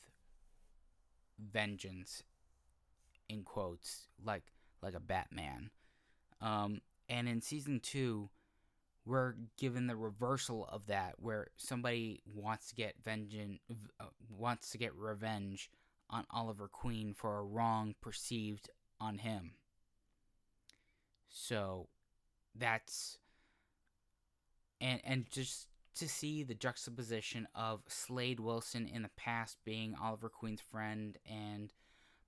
vengeance 1.39 2.23
in 3.29 3.43
quotes 3.43 4.07
like 4.25 4.45
like 4.83 4.95
a 4.95 5.01
batman. 5.01 5.71
Um 6.41 6.81
and 7.09 7.29
in 7.29 7.41
season 7.41 7.81
2 7.81 8.29
we're 9.07 9.35
given 9.57 9.87
the 9.87 9.97
reversal 9.97 10.69
of 10.71 10.87
that 10.87 11.15
where 11.19 11.47
somebody 11.57 12.21
wants 12.35 12.69
to 12.69 12.75
get 12.75 12.97
vengeance 13.03 13.61
uh, 14.01 14.05
wants 14.29 14.71
to 14.71 14.79
get 14.79 14.95
revenge 14.95 15.71
on 16.11 16.25
Oliver 16.31 16.69
Queen 16.69 17.15
for 17.15 17.39
a 17.39 17.45
wrong 17.45 17.95
perceived 18.01 18.69
on 19.01 19.19
him. 19.19 19.53
So 21.29 21.89
that's 22.55 23.19
and 24.81 25.01
and 25.05 25.31
just 25.31 25.69
to 25.97 26.09
see 26.09 26.43
the 26.43 26.55
juxtaposition 26.55 27.49
of 27.55 27.81
Slade 27.89 28.41
Wilson 28.41 28.87
in 28.87 29.03
the 29.03 29.11
past 29.17 29.57
being 29.65 29.95
Oliver 30.01 30.29
Queen's 30.29 30.61
friend 30.61 31.17
and 31.25 31.73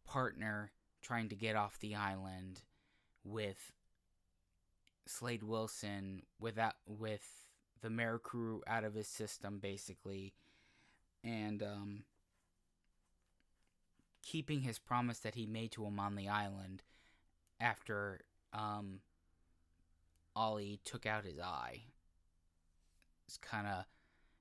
partner 0.06 0.70
trying 1.02 1.28
to 1.28 1.36
get 1.36 1.54
off 1.54 1.78
the 1.78 1.94
island 1.94 2.62
with 3.24 3.72
Slade 5.08 5.42
Wilson 5.42 6.22
without 6.38 6.74
with 6.86 7.46
the 7.80 7.88
Mirakuru 7.88 8.60
out 8.66 8.84
of 8.84 8.94
his 8.94 9.08
system 9.08 9.58
basically 9.58 10.34
and 11.24 11.62
um, 11.62 12.02
keeping 14.22 14.60
his 14.60 14.78
promise 14.78 15.20
that 15.20 15.34
he 15.34 15.46
made 15.46 15.72
to 15.72 15.84
him 15.84 15.98
on 15.98 16.14
the 16.14 16.28
island 16.28 16.82
after 17.60 18.20
um, 18.52 19.00
Ollie 20.36 20.78
took 20.84 21.06
out 21.06 21.24
his 21.24 21.38
eye. 21.38 21.80
It's 23.26 23.38
kind 23.38 23.66
of 23.66 23.84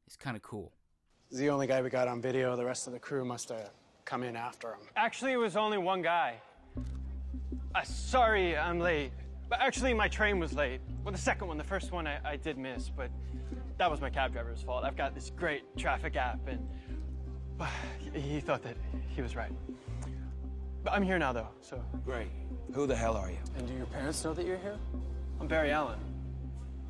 it's 0.06 0.16
kind 0.16 0.36
of 0.36 0.42
cool. 0.44 0.74
He's 1.30 1.40
the 1.40 1.50
only 1.50 1.68
guy 1.68 1.82
we 1.82 1.90
got 1.90 2.08
on 2.08 2.22
video. 2.22 2.56
The 2.56 2.66
rest 2.66 2.88
of 2.88 2.94
the 2.94 3.00
crew 3.00 3.26
must 3.26 3.50
have 3.50 3.72
come 4.06 4.24
in 4.24 4.36
after 4.36 4.70
him. 4.70 4.80
Actually, 4.96 5.34
it 5.34 5.38
was 5.38 5.58
only 5.58 5.78
one 5.78 6.02
guy. 6.02 6.36
Uh, 7.76 7.84
sorry, 7.84 8.58
I'm 8.58 8.80
late. 8.80 9.12
But 9.50 9.62
actually, 9.62 9.94
my 9.94 10.08
train 10.08 10.40
was 10.40 10.54
late. 10.54 10.82
Well, 11.04 11.12
the 11.12 11.18
second 11.18 11.48
one, 11.48 11.58
the 11.58 11.64
first 11.64 11.92
one 11.92 12.06
I, 12.06 12.20
I 12.24 12.36
did 12.36 12.58
miss, 12.58 12.90
but 12.90 13.10
that 13.78 13.90
was 13.90 14.02
my 14.02 14.10
cab 14.10 14.34
driver's 14.34 14.62
fault. 14.62 14.84
I've 14.84 14.98
got 14.98 15.16
this 15.16 15.30
great 15.30 15.78
traffic 15.78 16.16
app, 16.16 16.40
and 16.48 16.68
he 18.14 18.40
thought 18.40 18.64
that 18.64 18.76
he 19.16 19.22
was 19.22 19.36
right. 19.36 19.52
But 20.84 20.94
I'm 20.94 21.04
here 21.04 21.18
now, 21.18 21.32
though, 21.32 21.48
so. 21.62 21.82
Great. 22.06 22.28
Who 22.74 22.88
the 22.88 22.96
hell 22.96 23.16
are 23.16 23.30
you? 23.30 23.38
And 23.58 23.68
do 23.68 23.74
your 23.74 23.86
parents 23.88 24.24
know 24.24 24.34
that 24.34 24.46
you're 24.46 24.58
here? 24.58 24.78
I'm 25.40 25.48
Barry 25.48 25.72
Allen. 25.72 26.00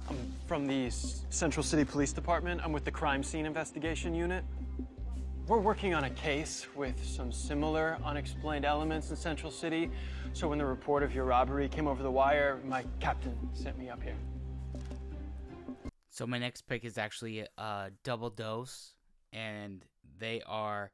I'm 0.10 0.18
from 0.48 0.68
the 0.68 0.90
Central 0.90 1.64
City 1.64 1.84
Police 1.84 2.14
Department. 2.14 2.62
I'm 2.64 2.72
with 2.72 2.86
the 2.86 2.92
Crime 2.92 3.24
Scene 3.24 3.46
Investigation 3.46 4.16
Unit. 4.16 4.44
We're 5.48 5.60
working 5.60 5.94
on 5.94 6.04
a 6.04 6.10
case 6.10 6.68
with 6.76 7.02
some 7.06 7.32
similar 7.32 7.98
unexplained 8.04 8.66
elements 8.66 9.12
in 9.12 9.16
Central 9.16 9.50
City. 9.50 9.90
So 10.34 10.50
when 10.50 10.58
the 10.58 10.66
report 10.66 11.04
of 11.04 11.16
your 11.16 11.24
robbery 11.24 11.70
came 11.70 11.88
over 11.88 12.04
the 12.04 12.12
wire, 12.12 12.60
my 12.66 12.84
captain 13.00 13.34
sent 13.54 13.80
me 13.80 13.90
up 13.90 14.04
here. 14.04 14.18
So 16.10 16.28
my 16.28 16.38
next 16.38 16.64
pick 16.64 16.84
is 16.84 16.98
actually 16.98 17.46
a 17.58 17.92
double 18.04 18.30
dose, 18.30 18.96
and 19.32 19.86
they 20.20 20.42
are 20.46 20.92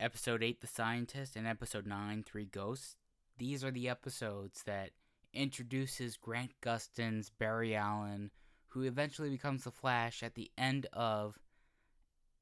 episode 0.00 0.42
eight, 0.42 0.62
The 0.62 0.66
Scientist, 0.66 1.36
and 1.36 1.46
episode 1.46 1.86
nine, 1.86 2.24
Three 2.26 2.46
Ghosts. 2.46 2.96
These 3.36 3.62
are 3.62 3.70
the 3.70 3.90
episodes 3.90 4.62
that 4.64 4.92
introduces 5.34 6.16
Grant 6.16 6.52
Gustin's 6.62 7.28
Barry 7.28 7.76
Allen, 7.76 8.30
who 8.68 8.84
eventually 8.84 9.28
becomes 9.28 9.64
the 9.64 9.70
Flash 9.70 10.22
at 10.22 10.34
the 10.34 10.50
end 10.56 10.86
of 10.94 11.38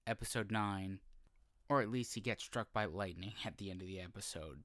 episode 0.07 0.53
nine, 0.53 1.01
or 1.75 1.83
at 1.83 1.91
least 1.91 2.15
he 2.15 2.21
gets 2.21 2.45
struck 2.45 2.73
by 2.73 2.85
lightning 2.85 3.33
at 3.45 3.59
the 3.59 3.71
end 3.71 3.83
of 3.83 3.89
the 3.89 4.01
episode. 4.01 4.61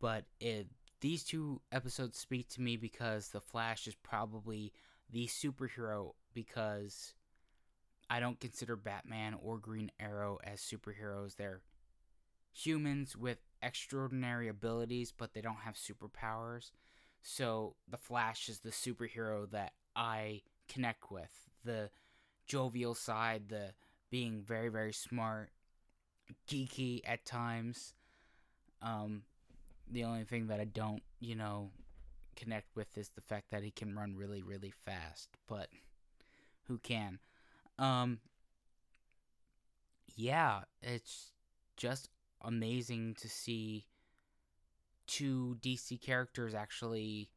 But 0.00 0.24
it, 0.40 0.68
these 1.00 1.24
two 1.24 1.60
episodes 1.72 2.18
speak 2.18 2.48
to 2.50 2.60
me 2.60 2.76
because 2.76 3.28
the 3.28 3.40
Flash 3.40 3.86
is 3.86 3.94
probably 3.94 4.72
the 5.10 5.26
superhero 5.26 6.12
because 6.34 7.14
I 8.10 8.20
don't 8.20 8.40
consider 8.40 8.76
Batman 8.76 9.34
or 9.42 9.58
Green 9.58 9.90
Arrow 9.98 10.38
as 10.44 10.60
superheroes. 10.60 11.36
They're 11.36 11.62
humans 12.52 13.16
with 13.16 13.38
extraordinary 13.62 14.48
abilities, 14.48 15.12
but 15.16 15.32
they 15.32 15.40
don't 15.40 15.60
have 15.64 15.74
superpowers. 15.74 16.70
So 17.22 17.76
the 17.88 17.96
Flash 17.96 18.48
is 18.48 18.60
the 18.60 18.70
superhero 18.70 19.50
that 19.50 19.72
I 19.96 20.42
connect 20.68 21.10
with. 21.10 21.48
The 21.64 21.90
jovial 22.46 22.94
side, 22.94 23.48
the 23.48 23.72
being 24.10 24.42
very, 24.42 24.68
very 24.68 24.92
smart, 24.92 25.50
geeky 26.48 27.00
at 27.04 27.24
times. 27.24 27.94
Um, 28.82 29.22
the 29.90 30.04
only 30.04 30.24
thing 30.24 30.48
that 30.48 30.60
I 30.60 30.64
don't, 30.64 31.02
you 31.20 31.34
know, 31.34 31.70
connect 32.36 32.74
with 32.74 32.96
is 32.98 33.10
the 33.10 33.20
fact 33.20 33.50
that 33.50 33.62
he 33.62 33.70
can 33.70 33.94
run 33.94 34.16
really, 34.16 34.42
really 34.42 34.72
fast. 34.84 35.28
But 35.48 35.68
who 36.66 36.78
can? 36.78 37.18
Um, 37.78 38.18
yeah, 40.16 40.62
it's 40.82 41.32
just 41.76 42.08
amazing 42.42 43.16
to 43.20 43.28
see 43.28 43.86
two 45.06 45.56
DC 45.60 46.00
characters 46.00 46.54
actually 46.54 47.30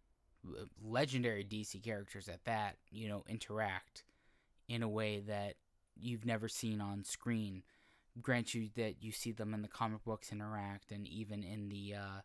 uh, 0.48 0.66
legendary 0.82 1.44
DC 1.44 1.84
characters 1.84 2.30
at 2.30 2.44
that, 2.46 2.78
you 2.92 3.10
know, 3.10 3.24
interact 3.28 4.04
in 4.68 4.84
a 4.84 4.90
way 4.90 5.20
that 5.20 5.56
you've 5.96 6.26
never 6.26 6.48
seen 6.48 6.82
on 6.82 7.04
screen. 7.04 7.64
Grant 8.22 8.54
you 8.54 8.70
that 8.76 9.04
you 9.04 9.12
see 9.12 9.32
them 9.32 9.54
in 9.54 9.62
the 9.62 9.68
comic 9.68 10.04
books 10.04 10.32
interact 10.32 10.92
and 10.92 11.08
even 11.08 11.44
in 11.44 11.70
the 11.70 11.96
uh, 11.96 12.22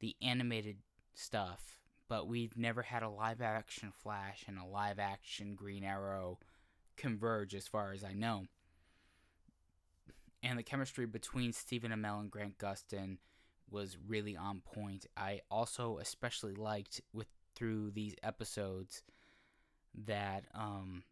the 0.00 0.16
animated 0.22 0.76
stuff, 1.14 1.80
but 2.08 2.26
we've 2.26 2.56
never 2.56 2.82
had 2.82 3.02
a 3.02 3.08
live 3.08 3.40
action 3.40 3.92
Flash 4.02 4.44
and 4.46 4.58
a 4.58 4.64
live 4.64 4.98
action 4.98 5.54
Green 5.54 5.84
Arrow 5.84 6.38
converge 6.96 7.54
as 7.54 7.66
far 7.66 7.92
as 7.92 8.04
I 8.04 8.12
know. 8.12 8.44
And 10.42 10.58
the 10.58 10.62
chemistry 10.62 11.06
between 11.06 11.52
Stephen 11.52 11.90
Amell 11.90 12.20
and 12.20 12.30
Grant 12.30 12.58
Gustin 12.58 13.18
was 13.70 13.96
really 14.06 14.36
on 14.36 14.60
point. 14.60 15.06
I 15.16 15.40
also 15.50 15.98
especially 15.98 16.54
liked 16.54 17.00
with 17.12 17.26
through 17.54 17.90
these 17.90 18.14
episodes 18.22 19.02
that 20.06 20.44
um 20.54 21.02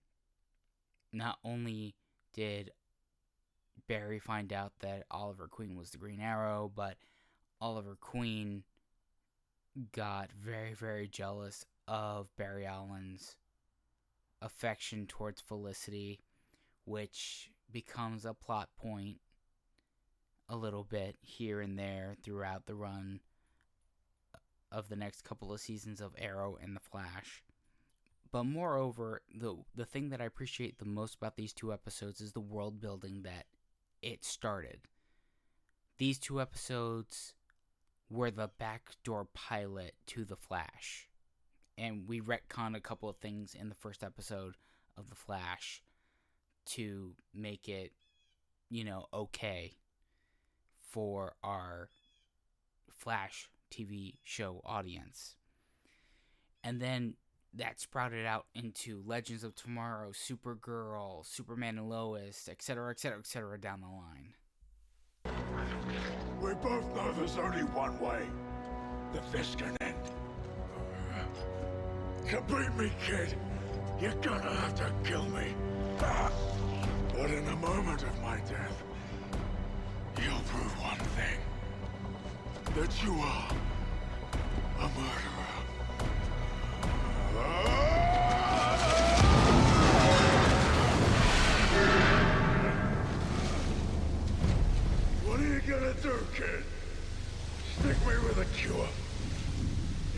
not 1.12 1.38
only 1.44 1.94
did 2.34 2.70
Barry 3.86 4.18
find 4.18 4.52
out 4.52 4.72
that 4.80 5.04
Oliver 5.10 5.48
Queen 5.48 5.76
was 5.76 5.90
the 5.90 5.98
Green 5.98 6.20
Arrow, 6.20 6.70
but 6.74 6.96
Oliver 7.60 7.96
Queen 8.00 8.64
got 9.92 10.30
very 10.32 10.72
very 10.74 11.08
jealous 11.08 11.64
of 11.88 12.34
Barry 12.36 12.64
Allen's 12.64 13.36
affection 14.40 15.06
towards 15.06 15.40
Felicity, 15.40 16.20
which 16.84 17.50
becomes 17.70 18.24
a 18.24 18.34
plot 18.34 18.68
point 18.76 19.18
a 20.48 20.56
little 20.56 20.84
bit 20.84 21.16
here 21.20 21.60
and 21.60 21.78
there 21.78 22.14
throughout 22.22 22.66
the 22.66 22.74
run 22.74 23.20
of 24.70 24.88
the 24.88 24.96
next 24.96 25.22
couple 25.22 25.52
of 25.52 25.60
seasons 25.60 26.00
of 26.00 26.14
Arrow 26.18 26.58
and 26.60 26.76
The 26.76 26.80
Flash. 26.80 27.42
But 28.30 28.44
moreover, 28.44 29.22
the 29.32 29.56
the 29.74 29.84
thing 29.84 30.10
that 30.10 30.20
I 30.20 30.24
appreciate 30.24 30.78
the 30.78 30.84
most 30.84 31.14
about 31.14 31.36
these 31.36 31.52
two 31.52 31.72
episodes 31.72 32.20
is 32.20 32.32
the 32.32 32.40
world 32.40 32.80
building 32.80 33.22
that 33.22 33.46
it 34.04 34.24
started. 34.24 34.80
These 35.96 36.18
two 36.18 36.40
episodes 36.40 37.32
were 38.10 38.30
the 38.30 38.50
backdoor 38.58 39.26
pilot 39.32 39.94
to 40.08 40.24
The 40.24 40.36
Flash. 40.36 41.08
And 41.78 42.06
we 42.06 42.20
retconned 42.20 42.76
a 42.76 42.80
couple 42.80 43.08
of 43.08 43.16
things 43.16 43.54
in 43.58 43.68
the 43.70 43.74
first 43.74 44.04
episode 44.04 44.56
of 44.96 45.08
The 45.08 45.16
Flash 45.16 45.82
to 46.66 47.14
make 47.34 47.68
it, 47.68 47.92
you 48.68 48.84
know, 48.84 49.06
okay 49.12 49.76
for 50.90 51.34
our 51.42 51.88
Flash 52.90 53.48
TV 53.70 54.18
show 54.22 54.60
audience. 54.64 55.36
And 56.62 56.80
then 56.80 57.14
that 57.56 57.80
sprouted 57.80 58.26
out 58.26 58.46
into 58.54 59.02
Legends 59.06 59.44
of 59.44 59.54
Tomorrow, 59.54 60.10
Supergirl, 60.10 61.24
Superman 61.24 61.78
and 61.78 61.88
Lois, 61.88 62.48
etc., 62.50 62.90
etc., 62.90 63.18
etc., 63.18 63.58
down 63.58 63.80
the 63.80 63.86
line. 63.86 64.34
We 66.40 66.54
both 66.54 66.94
know 66.94 67.12
there's 67.12 67.38
only 67.38 67.62
one 67.62 67.98
way 68.00 68.26
that 69.12 69.32
this 69.32 69.54
can 69.54 69.76
end. 69.80 69.94
To 72.30 72.40
beat 72.42 72.74
me, 72.76 72.90
kid, 73.06 73.36
you're 74.00 74.14
gonna 74.14 74.54
have 74.54 74.74
to 74.76 74.92
kill 75.04 75.24
me. 75.24 75.54
But 75.98 77.30
in 77.30 77.44
the 77.44 77.56
moment 77.56 78.02
of 78.02 78.22
my 78.22 78.38
death, 78.38 78.82
you'll 80.20 80.40
prove 80.48 80.82
one 80.82 80.98
thing. 81.16 81.38
That 82.74 83.04
you 83.04 83.12
are 83.12 83.48
a 84.80 84.88
murderer. 84.88 85.33
Do, 96.04 96.12
kid? 96.34 96.62
Stick 97.78 97.96
me 98.06 98.12
with 98.28 98.36
a 98.36 98.44
cure. 98.54 98.86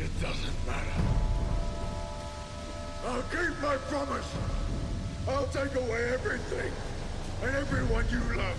It 0.01 0.11
doesn't 0.20 0.66
matter. 0.66 1.01
I'll 3.07 3.22
keep 3.22 3.62
my 3.62 3.77
promise. 3.87 4.27
I'll 5.29 5.46
take 5.46 5.77
away 5.77 6.11
everything 6.12 6.72
and 7.44 7.55
everyone 7.55 8.05
you 8.11 8.18
love. 8.37 8.59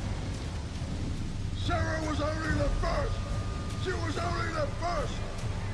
Sara 1.58 2.00
was 2.08 2.22
only 2.22 2.54
the 2.64 2.70
first. 2.80 3.20
She 3.84 3.92
was 3.92 4.18
only 4.18 4.54
the 4.54 4.68
first. 4.80 5.14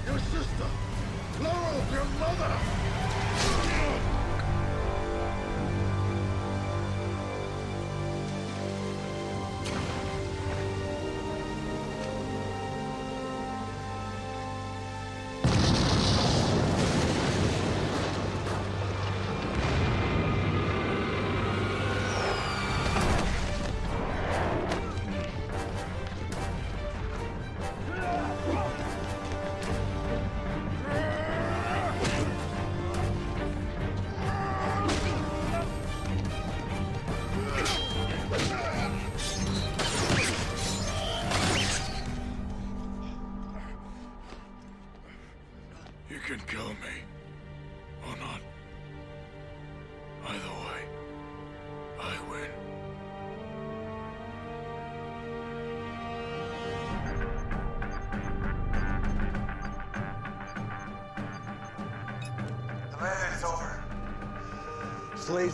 Your 0.07 0.17
sister. 0.33 0.69
Laurel, 1.39 1.83
your 1.93 2.05
mother. 2.19 3.72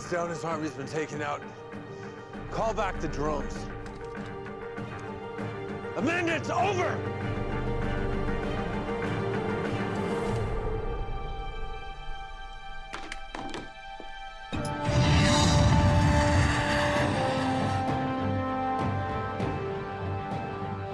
Slade's 0.00 0.12
down, 0.12 0.30
his 0.30 0.44
army's 0.44 0.70
been 0.72 0.86
taken 0.86 1.20
out. 1.20 1.42
Call 2.50 2.72
back 2.72 3.00
the 3.00 3.08
drones. 3.08 3.54
Amanda, 5.96 6.36
it's 6.36 6.48
over! 6.48 6.98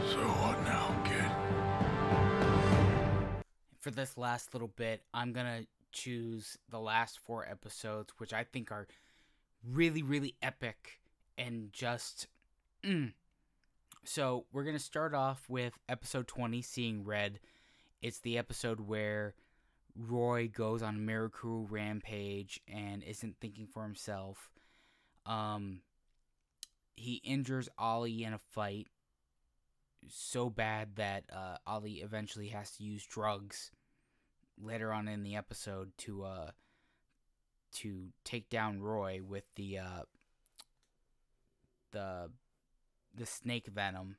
So 0.02 0.18
what 0.18 0.62
now, 0.64 0.94
kid? 1.04 1.30
For 3.78 3.90
this 3.92 4.16
last 4.16 4.52
little 4.52 4.68
bit, 4.68 5.02
I'm 5.14 5.32
gonna 5.32 5.64
choose 5.96 6.58
the 6.70 6.78
last 6.78 7.18
four 7.18 7.46
episodes, 7.48 8.12
which 8.18 8.32
I 8.32 8.44
think 8.44 8.70
are 8.70 8.86
really, 9.68 10.02
really 10.02 10.34
epic 10.42 11.00
and 11.36 11.72
just. 11.72 12.28
Mm. 12.84 13.12
So 14.04 14.44
we're 14.52 14.64
gonna 14.64 14.78
start 14.78 15.14
off 15.14 15.44
with 15.48 15.78
episode 15.88 16.28
20, 16.28 16.62
Seeing 16.62 17.04
Red. 17.04 17.40
It's 18.02 18.20
the 18.20 18.38
episode 18.38 18.80
where 18.80 19.34
Roy 19.96 20.48
goes 20.48 20.82
on 20.82 20.96
a 20.96 20.98
Mirakuru 20.98 21.66
rampage 21.68 22.60
and 22.72 23.02
isn't 23.02 23.36
thinking 23.40 23.66
for 23.66 23.82
himself. 23.82 24.50
Um, 25.24 25.80
he 26.94 27.14
injures 27.24 27.68
Ollie 27.78 28.22
in 28.22 28.32
a 28.32 28.38
fight 28.38 28.86
so 30.08 30.50
bad 30.50 30.96
that 30.96 31.24
uh, 31.32 31.56
Ollie 31.66 32.02
eventually 32.02 32.48
has 32.48 32.70
to 32.72 32.84
use 32.84 33.04
drugs 33.04 33.72
later 34.60 34.92
on 34.92 35.08
in 35.08 35.22
the 35.22 35.36
episode 35.36 35.92
to 35.98 36.24
uh 36.24 36.50
to 37.72 38.08
take 38.24 38.48
down 38.48 38.80
Roy 38.80 39.20
with 39.22 39.44
the 39.56 39.78
uh 39.78 40.02
the 41.92 42.30
the 43.14 43.26
snake 43.26 43.66
venom 43.66 44.16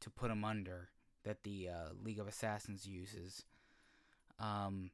to 0.00 0.10
put 0.10 0.30
him 0.30 0.44
under 0.44 0.90
that 1.24 1.42
the 1.42 1.68
uh, 1.68 1.88
League 2.02 2.18
of 2.18 2.28
Assassins 2.28 2.86
uses. 2.86 3.44
Um, 4.38 4.90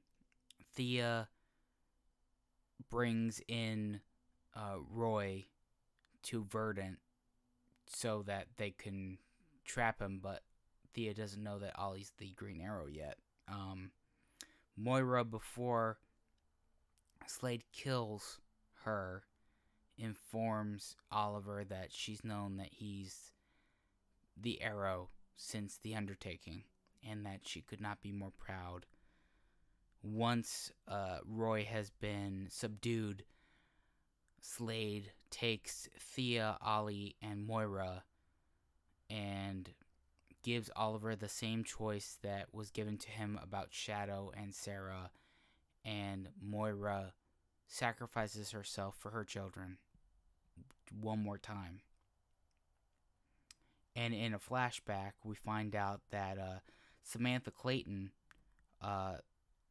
Thea 0.75 1.29
brings 2.91 3.41
in 3.47 4.01
uh, 4.57 4.77
Roy 4.91 5.47
to 6.25 6.45
Verdant 6.45 6.99
so 7.87 8.23
that 8.27 8.47
they 8.57 8.71
can 8.71 9.19
trap 9.65 10.01
him, 10.01 10.21
but 10.23 10.43
Thea 10.95 11.15
doesn't 11.15 11.43
know 11.43 11.59
that 11.59 11.79
Ollie's 11.79 12.13
the 12.19 12.33
Green 12.33 12.61
Arrow 12.61 12.87
yet. 12.87 13.19
Um, 13.49 13.91
Moira, 14.77 15.25
before 15.25 15.99
Slade 17.27 17.65
kills 17.73 18.41
her, 18.85 19.23
informs 19.97 20.97
Oliver 21.11 21.65
that 21.65 21.93
she's 21.93 22.25
known 22.25 22.57
that 22.57 22.73
he's 22.73 23.33
the 24.37 24.61
Arrow 24.63 25.11
since 25.37 25.79
the 25.79 25.95
undertaking, 25.95 26.65
and 27.09 27.25
that 27.25 27.41
she 27.45 27.61
could 27.61 27.81
not 27.81 28.03
be 28.03 28.13
more 28.13 28.33
proud. 28.37 28.87
Once 30.03 30.71
uh, 30.89 31.19
Roy 31.25 31.65
has 31.65 31.91
been 31.91 32.47
subdued, 32.51 33.25
Slade 34.41 35.13
takes 35.31 35.89
Thea, 35.99 36.57
Ollie, 36.61 37.17
and 37.23 37.47
Moira 37.47 38.05
and 39.09 39.71
gives 40.45 40.71
Oliver 40.77 41.17
the 41.17 41.29
same 41.29 41.65
choice 41.65 42.19
that 42.23 42.49
was 42.53 42.71
given 42.71 42.99
to 42.99 43.11
him 43.11 43.41
about 43.43 43.73
Shado 43.73 44.31
and 44.41 44.55
Sara, 44.55 45.11
and 45.85 46.29
Moira 46.41 47.15
sacrifices 47.67 48.53
herself 48.53 48.95
for 48.99 49.11
her 49.11 49.25
children 49.25 49.79
one 51.01 51.19
more 51.19 51.39
time. 51.39 51.81
And 53.97 54.13
in 54.13 54.35
a 54.35 54.39
flashback, 54.39 55.13
we 55.25 55.35
find 55.35 55.75
out 55.75 56.03
that 56.11 56.39
uh, 56.39 56.59
Samantha 57.03 57.51
Clayton, 57.51 58.11
uh, 58.83 59.17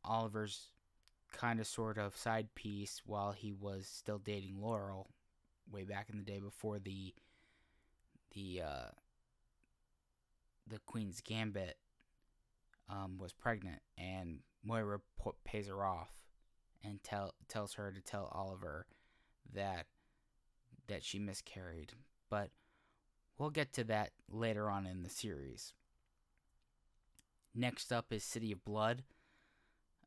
Oliver's 0.04 0.70
kind 1.32 1.60
of 1.60 1.68
sort 1.68 1.98
of 1.98 2.18
side 2.18 2.56
piece 2.56 3.02
while 3.06 3.32
he 3.32 3.54
was 3.54 3.88
still 3.88 4.18
dating 4.18 4.60
Laurel, 4.60 5.10
way 5.72 5.84
back 5.84 6.10
in 6.10 6.18
the 6.18 6.24
day 6.24 6.40
before 6.40 6.80
the 6.80 7.14
the 8.34 8.62
uh, 8.66 8.90
the 10.68 10.80
Queen's 10.86 11.22
Gambit 11.22 11.78
um, 12.90 13.18
was 13.18 13.34
pregnant, 13.34 13.82
and 13.98 14.40
Moira 14.64 15.00
pays 15.44 15.68
her 15.68 15.86
off 15.86 16.10
and 16.84 17.04
tell 17.04 17.34
tells 17.48 17.74
her 17.74 17.92
to 17.92 18.02
tell 18.02 18.30
Oliver 18.34 18.88
that 19.54 19.88
that 20.88 21.04
she 21.04 21.20
miscarried. 21.20 21.94
But 22.30 22.50
we'll 23.38 23.50
get 23.50 23.74
to 23.74 23.84
that 23.86 24.12
later 24.30 24.70
on 24.70 24.86
in 24.86 25.04
the 25.04 25.10
series. 25.10 25.74
Next 27.56 27.92
up 27.92 28.12
is 28.12 28.24
City 28.24 28.52
of 28.52 28.66
Blood, 28.66 29.04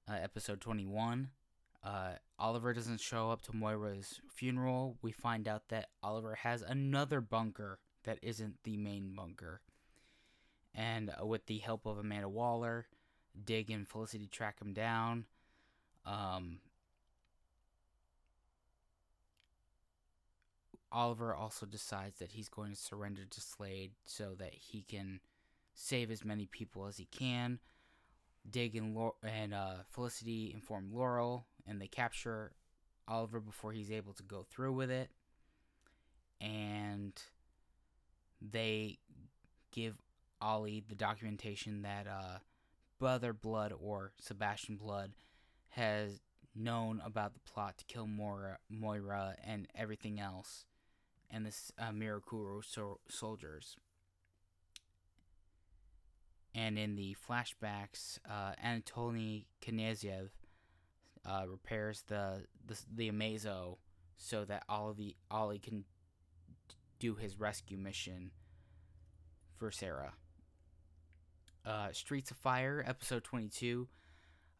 uh, 0.08 0.16
episode 0.20 0.60
21. 0.60 1.30
Uh, 1.84 2.14
Oliver 2.38 2.72
doesn't 2.72 3.00
show 3.00 3.30
up 3.30 3.42
to 3.42 3.54
Moira's 3.54 4.20
funeral. 4.34 4.96
We 5.00 5.12
find 5.12 5.46
out 5.46 5.68
that 5.68 5.90
Oliver 6.02 6.34
has 6.34 6.62
another 6.62 7.20
bunker 7.20 7.78
that 8.02 8.18
isn't 8.22 8.56
the 8.64 8.76
main 8.76 9.14
bunker. 9.14 9.60
And 10.76 11.10
uh, 11.10 11.24
with 11.24 11.46
the 11.46 11.58
help 11.58 11.86
of 11.86 11.98
Amanda 11.98 12.28
Waller, 12.28 12.86
Dig 13.44 13.70
and 13.70 13.88
Felicity 13.88 14.26
track 14.26 14.60
him 14.60 14.74
down. 14.74 15.24
Um, 16.04 16.58
Oliver 20.92 21.34
also 21.34 21.66
decides 21.66 22.18
that 22.18 22.32
he's 22.32 22.48
going 22.48 22.70
to 22.70 22.76
surrender 22.76 23.24
to 23.24 23.40
Slade 23.40 23.92
so 24.04 24.34
that 24.38 24.52
he 24.52 24.82
can 24.82 25.20
save 25.74 26.10
as 26.10 26.24
many 26.24 26.46
people 26.46 26.86
as 26.86 26.98
he 26.98 27.06
can. 27.06 27.58
Dig 28.48 28.76
and, 28.76 28.96
and 29.22 29.52
uh, 29.52 29.74
Felicity 29.88 30.52
inform 30.54 30.90
Laurel, 30.92 31.46
and 31.66 31.80
they 31.80 31.88
capture 31.88 32.52
Oliver 33.08 33.40
before 33.40 33.72
he's 33.72 33.90
able 33.90 34.12
to 34.12 34.22
go 34.22 34.46
through 34.48 34.74
with 34.74 34.90
it. 34.90 35.10
And 36.40 37.12
they 38.40 38.98
give 39.72 39.96
Ollie 40.46 40.84
the 40.88 40.94
documentation 40.94 41.82
that 41.82 42.06
uh, 42.06 42.38
Brother 43.00 43.32
Blood 43.32 43.72
or 43.78 44.12
Sebastian 44.20 44.76
Blood 44.76 45.12
has 45.70 46.20
known 46.54 47.02
about 47.04 47.34
the 47.34 47.40
plot 47.40 47.76
to 47.78 47.84
kill 47.84 48.06
Moira, 48.06 48.58
Moira 48.70 49.34
and 49.44 49.66
everything 49.74 50.20
else, 50.20 50.64
and 51.30 51.44
the 51.44 51.52
uh, 51.78 51.90
Mirakuru 51.90 52.64
so- 52.64 53.00
soldiers. 53.10 53.76
And 56.54 56.78
in 56.78 56.94
the 56.94 57.16
flashbacks, 57.28 58.18
uh, 58.30 58.52
Anatoly 58.64 59.46
uh, 61.26 61.44
repairs 61.48 62.04
the, 62.06 62.44
the 62.64 62.78
the 62.94 63.10
Amazo 63.10 63.76
so 64.16 64.44
that 64.44 64.62
all 64.68 64.88
Ollie 65.30 65.58
can 65.58 65.84
do 66.98 67.16
his 67.16 67.38
rescue 67.38 67.76
mission 67.76 68.30
for 69.58 69.70
Sara. 69.70 70.14
Uh, 71.66 71.88
Streets 71.92 72.30
of 72.30 72.36
Fire, 72.36 72.84
episode 72.86 73.24
22. 73.24 73.88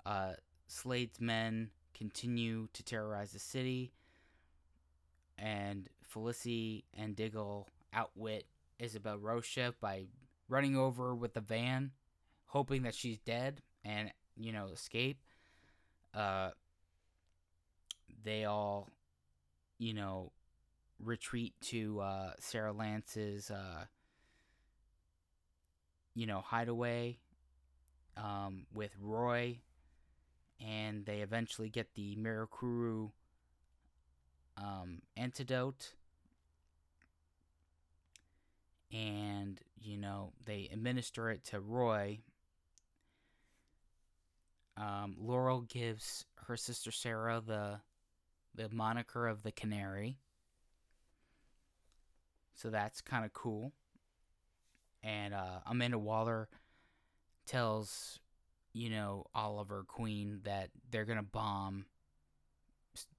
Uh, 0.04 0.32
Slade's 0.66 1.20
men 1.20 1.70
continue 1.94 2.66
to 2.72 2.82
terrorize 2.82 3.32
the 3.32 3.38
city, 3.38 3.92
and 5.38 5.88
Felicity 6.02 6.84
and 6.94 7.14
Diggle 7.14 7.68
outwit 7.92 8.46
Isabel 8.78 9.18
Rocha 9.18 9.74
by 9.80 10.06
running 10.48 10.76
over 10.76 11.14
with 11.14 11.34
the 11.34 11.40
van, 11.40 11.92
hoping 12.46 12.82
that 12.82 12.94
she's 12.94 13.18
dead 13.18 13.62
and, 13.84 14.12
you 14.36 14.52
know, 14.52 14.68
escape. 14.72 15.20
Uh, 16.12 16.50
they 18.24 18.44
all, 18.44 18.90
you 19.78 19.94
know, 19.94 20.32
retreat 20.98 21.54
to 21.60 22.00
uh, 22.00 22.32
Sara 22.40 22.72
Lance's, 22.72 23.50
uh, 23.50 23.84
you 26.16 26.26
know, 26.26 26.40
hideaway 26.40 27.18
um, 28.16 28.64
with 28.74 28.90
Roy, 28.98 29.58
and 30.58 31.04
they 31.04 31.18
eventually 31.20 31.68
get 31.68 31.94
the 31.94 32.16
Mirakuru 32.16 33.10
um, 34.56 35.02
antidote. 35.16 35.92
And, 38.90 39.60
you 39.78 39.98
know, 39.98 40.32
they 40.46 40.70
administer 40.72 41.28
it 41.28 41.44
to 41.46 41.60
Roy. 41.60 42.20
Um, 44.78 45.16
Laurel 45.20 45.62
gives 45.62 46.24
her 46.46 46.56
sister 46.56 46.90
Sara 46.90 47.42
the 47.46 47.80
the 48.54 48.70
moniker 48.70 49.26
of 49.26 49.42
the 49.42 49.52
Canary. 49.52 50.16
So 52.54 52.70
that's 52.70 53.02
kind 53.02 53.26
of 53.26 53.34
cool. 53.34 53.72
And 55.06 55.34
uh, 55.34 55.60
Amanda 55.66 56.00
Waller 56.00 56.48
tells, 57.46 58.18
you 58.72 58.90
know, 58.90 59.24
Oliver 59.36 59.84
Queen 59.86 60.40
that 60.42 60.70
they're 60.90 61.04
to 61.16 61.22
bomb 61.22 61.86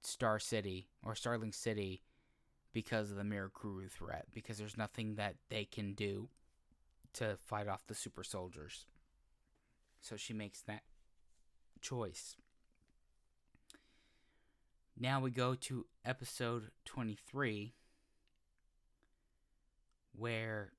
Star 0.02 0.38
City 0.38 0.90
or 1.02 1.14
Starling 1.14 1.52
City 1.52 2.02
because 2.74 3.10
of 3.10 3.16
the 3.16 3.22
Mirakuru 3.22 3.90
threat, 3.90 4.26
because 4.34 4.58
there's 4.58 4.76
nothing 4.76 5.14
that 5.14 5.36
they 5.48 5.64
can 5.64 5.94
do 5.94 6.28
to 7.14 7.38
fight 7.46 7.66
off 7.66 7.86
the 7.86 7.94
super 7.94 8.22
soldiers. 8.22 8.84
So 10.02 10.16
she 10.16 10.34
makes 10.34 10.60
that 10.62 10.82
choice. 11.80 12.36
Now 15.00 15.20
we 15.20 15.30
go 15.30 15.54
to 15.54 15.86
episode 16.04 16.70
23, 16.84 17.72
where 20.12 20.72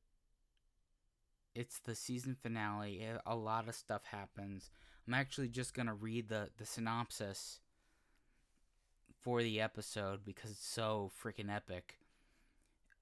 it's 1.55 1.79
the 1.79 1.95
season 1.95 2.35
finale. 2.41 3.05
A 3.25 3.35
lot 3.35 3.67
of 3.67 3.75
stuff 3.75 4.03
happens. 4.05 4.69
I'm 5.07 5.13
actually 5.13 5.49
just 5.49 5.73
to 5.88 5.93
read 5.93 6.29
the, 6.29 6.49
the 6.57 6.65
synopsis 6.65 7.59
for 9.21 9.41
the 9.41 9.59
episode 9.59 10.23
because 10.23 10.51
it's 10.51 10.67
so 10.67 11.12
freaking 11.21 11.53
epic. 11.53 11.97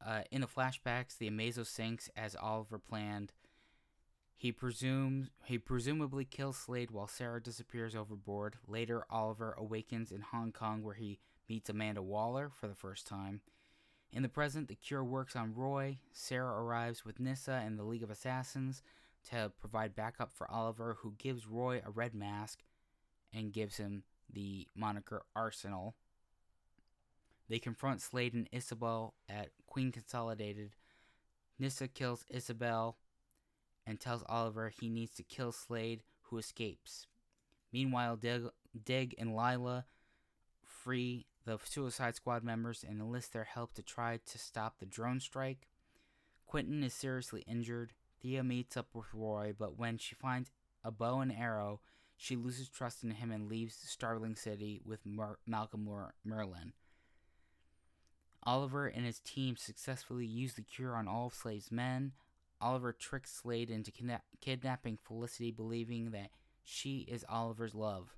Uh, 0.05 0.21
in 0.31 0.41
the 0.41 0.47
flashbacks, 0.47 1.17
the 1.17 1.29
Amazo 1.29 1.65
sinks 1.65 2.09
as 2.15 2.35
Oliver 2.35 2.79
planned. 2.79 3.33
He 4.35 4.51
presumes 4.51 5.29
he 5.45 5.57
presumably 5.57 6.23
kills 6.23 6.57
Slade 6.57 6.91
while 6.91 7.07
Sara 7.07 7.41
disappears 7.41 7.95
overboard. 7.95 8.57
Later, 8.67 9.05
Oliver 9.09 9.55
awakens 9.57 10.11
in 10.11 10.21
Hong 10.21 10.51
Kong 10.51 10.83
where 10.83 10.93
he 10.93 11.19
meets 11.49 11.69
Amanda 11.69 12.03
Waller 12.03 12.51
for 12.53 12.67
the 12.67 12.75
first 12.75 13.07
time. 13.07 13.41
In 14.11 14.23
the 14.23 14.29
present, 14.29 14.67
the 14.67 14.75
Cure 14.75 15.03
works 15.03 15.35
on 15.35 15.53
Roy. 15.53 15.99
Sara 16.11 16.61
arrives 16.61 17.05
with 17.05 17.19
Nyssa 17.19 17.61
and 17.63 17.77
the 17.77 17.83
League 17.83 18.03
of 18.03 18.09
Assassins 18.09 18.81
to 19.29 19.51
provide 19.59 19.95
backup 19.95 20.31
for 20.31 20.49
Oliver, 20.49 20.97
who 21.01 21.13
gives 21.17 21.47
Roy 21.47 21.81
a 21.85 21.91
red 21.91 22.15
mask 22.15 22.63
and 23.33 23.53
gives 23.53 23.77
him 23.77 24.03
the 24.31 24.67
moniker 24.75 25.23
Arsenal. 25.35 25.95
They 27.49 27.59
confront 27.59 28.01
Slade 28.01 28.33
and 28.33 28.49
Isabel 28.51 29.13
at 29.29 29.49
Queen 29.67 29.91
Consolidated. 29.91 30.71
Nyssa 31.59 31.87
kills 31.87 32.25
Isabel 32.29 32.97
and 33.85 33.99
tells 33.99 34.23
Oliver 34.27 34.69
he 34.69 34.89
needs 34.89 35.13
to 35.15 35.23
kill 35.23 35.51
Slade, 35.51 36.03
who 36.23 36.37
escapes. 36.37 37.07
Meanwhile, 37.71 38.17
Dig, 38.17 38.43
Dig 38.85 39.15
and 39.17 39.33
Lyla 39.35 39.85
free 40.63 41.25
the 41.47 41.57
Suicide 41.63 42.13
Squad 42.13 42.43
members 42.43 42.83
and 42.87 42.99
enlist 42.99 43.31
their 43.31 43.45
help 43.45 43.73
to 43.75 43.81
try 43.81 44.17
to 44.17 44.37
stop 44.37 44.79
the 44.79 44.85
drone 44.85 45.21
strike. 45.21 45.69
Quentin 46.45 46.83
is 46.83 46.93
seriously 46.93 47.45
injured. 47.47 47.93
Thea 48.21 48.43
meets 48.43 48.75
up 48.75 48.87
with 48.93 49.13
Roy, 49.13 49.53
but 49.57 49.79
when 49.79 49.97
she 49.97 50.13
finds 50.13 50.51
a 50.83 50.91
bow 50.91 51.21
and 51.21 51.31
arrow, 51.31 51.79
she 52.17 52.35
loses 52.35 52.67
trust 52.67 53.01
in 53.01 53.11
him 53.11 53.31
and 53.31 53.47
leaves 53.47 53.77
Starling 53.81 54.35
City 54.35 54.81
with 54.83 55.05
Mer- 55.05 55.39
Malcolm 55.47 55.87
Merlyn. 56.27 56.73
Oliver 58.43 58.87
and 58.87 59.05
his 59.05 59.19
team 59.19 59.55
successfully 59.55 60.25
use 60.25 60.55
the 60.55 60.61
cure 60.61 60.95
on 60.95 61.07
all 61.07 61.27
of 61.27 61.33
Slade's 61.33 61.71
men. 61.71 62.11
Oliver 62.59 62.91
tricks 62.91 63.31
Slade 63.31 63.69
into 63.69 63.91
kidna- 63.91 64.21
kidnapping 64.41 64.97
Felicity, 64.97 65.51
believing 65.51 66.11
that 66.11 66.31
she 66.61 67.05
is 67.09 67.23
Oliver's 67.29 67.75
love. 67.75 68.17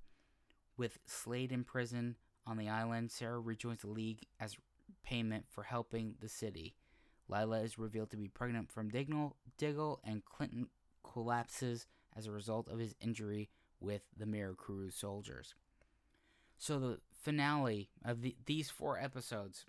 With 0.78 0.98
Slade 1.06 1.52
in 1.52 1.64
prison 1.64 2.16
on 2.46 2.58
the 2.58 2.70
island, 2.70 3.12
Sara 3.12 3.40
rejoins 3.40 3.82
the 3.82 3.88
League 3.88 4.26
as 4.40 4.58
payment 5.04 5.46
for 5.50 5.64
helping 5.64 6.16
the 6.20 6.30
city. 6.30 6.76
Lyla 7.28 7.62
is 7.62 7.78
revealed 7.78 8.10
to 8.12 8.18
be 8.18 8.28
pregnant 8.28 8.72
from 8.72 8.90
Diggle, 8.90 9.36
Diggle 9.58 10.00
and 10.04 10.26
Quentin 10.26 10.68
collapses 11.04 11.88
as 12.16 12.26
a 12.28 12.32
result 12.32 12.68
of 12.68 12.80
his 12.80 12.96
injury 13.00 13.50
with 13.80 14.02
the 14.18 14.26
Mirakuru 14.26 14.92
soldiers. 14.92 15.54
So 16.58 16.80
the 16.80 17.00
finale 17.22 17.90
of 18.04 18.22
the, 18.22 18.36
these 18.46 18.70
four 18.70 19.00
episodes 19.00 19.66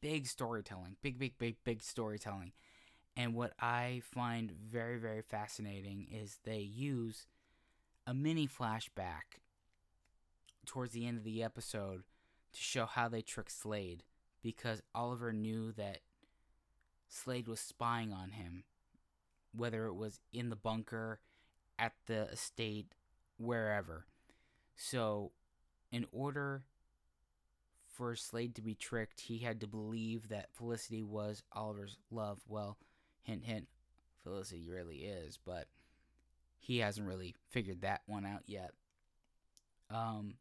big 0.00 0.26
storytelling, 0.26 0.96
big, 1.02 1.18
big, 1.18 1.38
big, 1.38 1.56
big 1.64 1.82
storytelling. 1.82 2.52
And 3.16 3.34
what 3.34 3.52
I 3.60 4.02
find 4.04 4.52
very, 4.52 4.98
very 4.98 5.22
fascinating 5.22 6.06
is 6.10 6.38
they 6.44 6.58
use 6.60 7.26
a 8.06 8.14
mini 8.14 8.46
flashback 8.46 9.40
towards 10.68 10.92
the 10.92 11.06
end 11.06 11.18
of 11.18 11.24
the 11.24 11.42
episode 11.42 12.02
to 12.52 12.60
show 12.60 12.86
how 12.86 13.08
they 13.08 13.22
tricked 13.22 13.50
Slade 13.50 14.04
because 14.42 14.82
Oliver 14.94 15.32
knew 15.32 15.72
that 15.72 16.00
Slade 17.08 17.48
was 17.48 17.58
spying 17.58 18.12
on 18.12 18.30
him, 18.30 18.64
whether 19.52 19.86
it 19.86 19.94
was 19.94 20.20
in 20.32 20.50
the 20.50 20.56
bunker, 20.56 21.20
at 21.78 21.94
the 22.06 22.28
estate, 22.28 22.94
wherever. 23.38 24.04
So, 24.76 25.32
in 25.90 26.06
order 26.12 26.64
for 27.86 28.14
Slade 28.14 28.54
to 28.56 28.62
be 28.62 28.74
tricked, 28.74 29.22
he 29.22 29.38
had 29.38 29.60
to 29.60 29.66
believe 29.66 30.28
that 30.28 30.50
Felicity 30.52 31.02
was 31.02 31.42
Oliver's 31.52 31.96
love. 32.10 32.40
Well, 32.46 32.76
hint, 33.22 33.44
hint, 33.44 33.68
Felicity 34.22 34.68
really 34.68 34.98
is, 34.98 35.38
but 35.44 35.66
he 36.58 36.78
hasn't 36.78 37.08
really 37.08 37.34
figured 37.50 37.80
that 37.80 38.02
one 38.06 38.26
out 38.26 38.42
yet. 38.46 38.72
Um, 39.90 40.34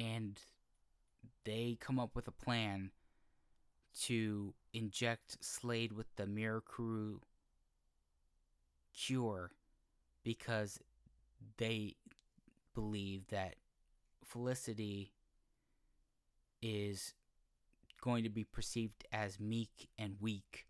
and 0.00 0.40
they 1.44 1.76
come 1.78 1.98
up 1.98 2.16
with 2.16 2.26
a 2.26 2.32
plan 2.32 2.90
to 4.02 4.54
inject 4.72 5.44
Slade 5.44 5.92
with 5.92 6.06
the 6.16 6.24
Mirakuru 6.24 7.18
cure 8.94 9.50
because 10.24 10.78
they 11.58 11.96
believe 12.74 13.26
that 13.28 13.56
Felicity 14.24 15.12
is 16.62 17.14
going 18.00 18.22
to 18.24 18.30
be 18.30 18.44
perceived 18.44 19.04
as 19.12 19.40
meek 19.40 19.88
and 19.98 20.16
weak 20.20 20.66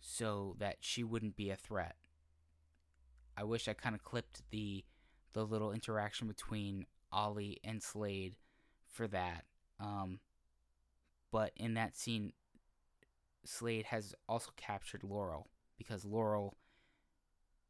so 0.00 0.56
that 0.58 0.78
she 0.80 1.04
wouldn't 1.04 1.36
be 1.36 1.50
a 1.50 1.56
threat. 1.56 1.96
I 3.36 3.44
wish 3.44 3.68
I 3.68 3.74
kind 3.74 3.94
of 3.94 4.02
clipped 4.02 4.42
the 4.50 4.84
the 5.32 5.44
little 5.44 5.70
interaction 5.70 6.26
between 6.26 6.86
Ollie 7.12 7.58
and 7.64 7.82
Slade 7.82 8.34
for 8.90 9.06
that. 9.08 9.44
Um, 9.78 10.20
but 11.30 11.52
in 11.56 11.74
that 11.74 11.96
scene, 11.96 12.32
Slade 13.44 13.86
has 13.86 14.14
also 14.28 14.50
captured 14.56 15.02
Laurel 15.02 15.48
because 15.78 16.04
Laurel 16.04 16.56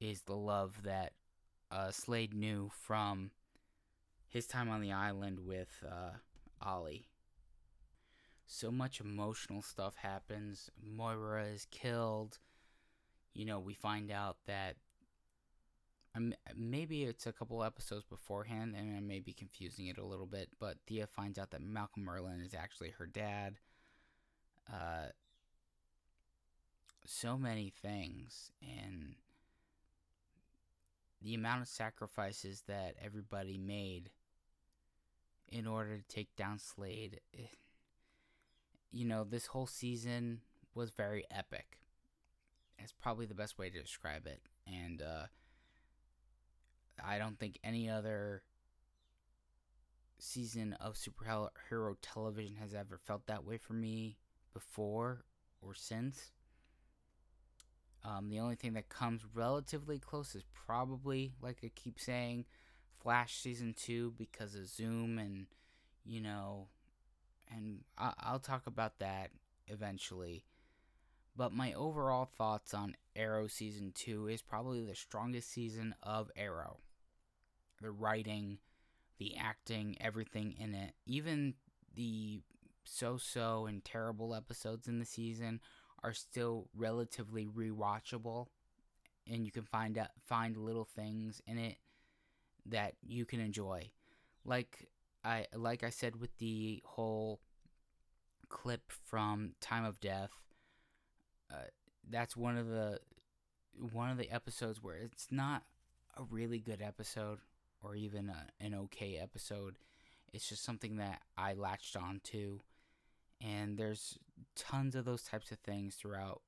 is 0.00 0.22
the 0.22 0.36
love 0.36 0.82
that 0.84 1.12
uh, 1.70 1.90
Slade 1.90 2.34
knew 2.34 2.70
from 2.74 3.30
his 4.26 4.46
time 4.46 4.68
on 4.68 4.80
the 4.80 4.92
island 4.92 5.40
with 5.40 5.84
uh, 5.86 6.16
Ollie. 6.60 7.06
So 8.46 8.70
much 8.70 9.00
emotional 9.00 9.62
stuff 9.62 9.94
happens. 9.96 10.70
Moira 10.82 11.44
is 11.44 11.66
killed. 11.70 12.38
You 13.32 13.44
know, 13.44 13.60
we 13.60 13.74
find 13.74 14.10
out 14.10 14.38
that 14.46 14.76
um, 16.16 16.34
maybe 16.56 17.04
it's 17.04 17.26
a 17.26 17.32
couple 17.32 17.62
episodes 17.62 18.04
beforehand, 18.04 18.74
and 18.76 18.96
I 18.96 19.00
may 19.00 19.20
be 19.20 19.32
confusing 19.32 19.86
it 19.86 19.98
a 19.98 20.04
little 20.04 20.26
bit. 20.26 20.48
But 20.58 20.78
Thea 20.86 21.06
finds 21.06 21.38
out 21.38 21.50
that 21.50 21.62
Malcolm 21.62 22.04
Merlyn 22.04 22.44
is 22.44 22.54
actually 22.54 22.90
her 22.98 23.06
dad. 23.06 23.56
Uh, 24.72 25.10
so 27.04 27.38
many 27.38 27.72
things, 27.82 28.50
and 28.62 29.14
the 31.22 31.34
amount 31.34 31.62
of 31.62 31.68
sacrifices 31.68 32.62
that 32.66 32.94
everybody 33.02 33.58
made 33.58 34.10
in 35.48 35.66
order 35.66 35.96
to 35.96 36.14
take 36.14 36.34
down 36.36 36.58
Slade. 36.58 37.20
Eh, 37.36 37.42
you 38.92 39.04
know, 39.04 39.24
this 39.24 39.46
whole 39.46 39.66
season 39.66 40.40
was 40.74 40.90
very 40.90 41.24
epic. 41.30 41.78
It's 42.78 42.92
probably 42.92 43.26
the 43.26 43.34
best 43.34 43.58
way 43.58 43.70
to 43.70 43.80
describe 43.80 44.26
it. 44.26 44.40
And 44.66 45.02
uh, 45.02 45.26
I 47.04 47.18
don't 47.18 47.38
think 47.38 47.58
any 47.64 47.88
other 47.88 48.42
season 50.18 50.72
of 50.74 50.94
superhero 50.94 51.96
television 52.02 52.56
has 52.56 52.74
ever 52.74 52.98
felt 52.98 53.26
that 53.26 53.44
way 53.44 53.58
for 53.58 53.72
me 53.72 54.16
before 54.52 55.24
or 55.62 55.74
since. 55.74 56.30
Um, 58.04 58.28
the 58.30 58.40
only 58.40 58.54
thing 58.56 58.72
that 58.74 58.88
comes 58.88 59.22
relatively 59.34 59.98
close 59.98 60.34
is 60.34 60.44
probably, 60.54 61.32
like 61.42 61.58
I 61.62 61.70
keep 61.74 62.00
saying, 62.00 62.46
Flash 63.02 63.36
season 63.38 63.74
two 63.74 64.12
because 64.18 64.54
of 64.54 64.66
Zoom 64.68 65.18
and 65.18 65.46
you 66.04 66.20
know, 66.20 66.68
and 67.50 67.84
I- 67.98 68.14
I'll 68.18 68.40
talk 68.40 68.66
about 68.66 68.98
that 69.00 69.32
eventually. 69.68 70.44
But 71.36 71.52
my 71.52 71.72
overall 71.72 72.26
thoughts 72.26 72.74
on 72.74 72.96
Arrow 73.16 73.46
season 73.46 73.92
two 73.94 74.26
is 74.26 74.42
probably 74.42 74.84
the 74.84 74.94
strongest 74.94 75.50
season 75.50 75.94
of 76.02 76.30
Arrow. 76.36 76.78
The 77.80 77.90
writing, 77.90 78.58
the 79.18 79.36
acting, 79.36 79.96
everything 80.00 80.54
in 80.58 80.74
it, 80.74 80.94
even 81.06 81.54
the 81.94 82.40
so-so 82.84 83.66
and 83.66 83.84
terrible 83.84 84.34
episodes 84.34 84.88
in 84.88 84.98
the 84.98 85.04
season 85.04 85.60
are 86.02 86.12
still 86.12 86.68
relatively 86.74 87.46
rewatchable 87.46 88.46
and 89.30 89.44
you 89.44 89.52
can 89.52 89.64
find 89.64 89.96
out 89.98 90.08
find 90.26 90.56
little 90.56 90.84
things 90.84 91.40
in 91.46 91.58
it 91.58 91.76
that 92.66 92.94
you 93.06 93.24
can 93.24 93.40
enjoy. 93.40 93.90
Like 94.44 94.88
I 95.24 95.46
like 95.54 95.84
I 95.84 95.90
said 95.90 96.16
with 96.16 96.36
the 96.38 96.82
whole 96.84 97.40
clip 98.48 98.92
from 99.06 99.52
Time 99.60 99.84
of 99.84 100.00
Death, 100.00 100.30
uh, 101.50 101.64
that's 102.08 102.36
one 102.36 102.56
of 102.56 102.68
the 102.68 102.98
one 103.92 104.10
of 104.10 104.18
the 104.18 104.30
episodes 104.30 104.82
where 104.82 104.96
it's 104.96 105.28
not 105.30 105.62
a 106.16 106.22
really 106.24 106.58
good 106.58 106.82
episode 106.82 107.38
or 107.82 107.94
even 107.94 108.28
a, 108.28 108.46
an 108.64 108.74
okay 108.74 109.18
episode. 109.20 109.76
It's 110.32 110.48
just 110.48 110.64
something 110.64 110.96
that 110.96 111.22
I 111.36 111.54
latched 111.54 111.96
on 111.96 112.20
to. 112.24 112.60
And 113.40 113.78
there's 113.78 114.18
tons 114.54 114.94
of 114.94 115.04
those 115.04 115.22
types 115.22 115.50
of 115.50 115.58
things 115.58 115.94
throughout 115.94 116.42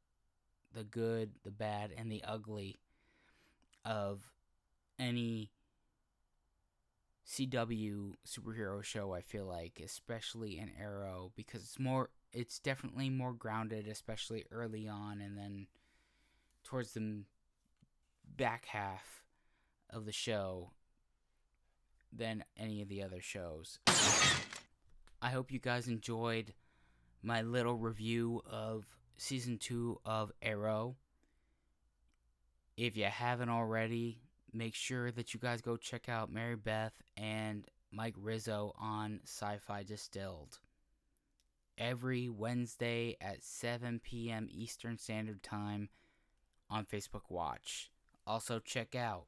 the 0.75 0.85
good, 0.85 1.31
the 1.45 1.51
bad, 1.51 1.93
and 1.97 2.11
the 2.11 2.23
ugly 2.27 2.79
of 3.85 4.33
any 4.99 5.51
CW 7.27 8.15
superhero 8.27 8.83
show, 8.83 9.13
I 9.13 9.21
feel 9.21 9.47
like, 9.47 9.81
especially 9.85 10.59
in 10.59 10.71
Arrow, 10.79 11.33
because 11.35 11.63
it's 11.63 11.79
more, 11.79 12.11
it's 12.33 12.59
definitely 12.59 13.11
more 13.11 13.33
grounded, 13.33 13.87
especially 13.87 14.45
early 14.51 14.89
on, 14.89 15.21
and 15.21 15.37
then 15.37 15.67
towards 16.65 16.93
the 16.93 17.25
back 18.37 18.67
half 18.67 19.25
of 19.91 20.07
the 20.07 20.13
show 20.13 20.71
than 22.13 22.45
any 22.57 22.83
of 22.83 22.89
the 22.89 23.03
other 23.03 23.21
shows. 23.21 23.79
I 25.21 25.31
hope 25.31 25.53
you 25.53 25.59
guys 25.59 25.89
enjoyed 25.89 26.53
my 27.23 27.43
little 27.43 27.77
review 27.77 28.43
of 28.51 28.85
season 29.17 29.59
two 29.59 30.01
of 30.05 30.33
Arrow. 30.43 30.97
If 32.77 32.97
you 32.97 33.05
haven't 33.05 33.51
already, 33.51 34.21
make 34.53 34.75
sure 34.75 35.11
that 35.13 35.33
you 35.33 35.41
guys 35.41 35.61
go 35.61 35.77
check 35.77 36.09
out 36.09 36.33
Mary 36.33 36.57
Beth 36.57 36.95
and 37.17 37.67
Mike 37.93 38.15
Rizzo 38.19 38.75
on 38.79 39.21
Sci 39.25 39.59
Fi 39.59 39.83
Distilled. 39.83 40.59
Every 41.79 42.29
Wednesday 42.29 43.17
at 43.21 43.43
7 43.43 44.01
p.m. 44.03 44.49
Eastern 44.51 44.99
Standard 44.99 45.43
Time 45.43 45.89
on 46.71 46.85
Facebook 46.85 47.23
Watch. 47.29 47.91
Also, 48.27 48.59
check 48.59 48.95
out 48.95 49.25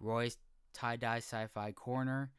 Roy's 0.00 0.36
Tie 0.72 0.96
Dye 0.96 1.18
Sci 1.18 1.46
Fi 1.46 1.72
Corner, 1.72 2.30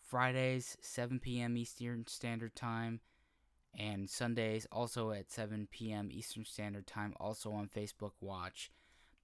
Fridays, 0.00 0.76
7 0.80 1.18
p.m. 1.18 1.56
Eastern 1.56 2.06
Standard 2.06 2.54
Time, 2.54 3.00
and 3.76 4.08
Sundays, 4.08 4.66
also 4.70 5.10
at 5.10 5.30
7 5.30 5.68
p.m. 5.70 6.08
Eastern 6.10 6.44
Standard 6.44 6.86
Time, 6.86 7.14
also 7.18 7.52
on 7.52 7.68
Facebook 7.68 8.12
Watch. 8.20 8.70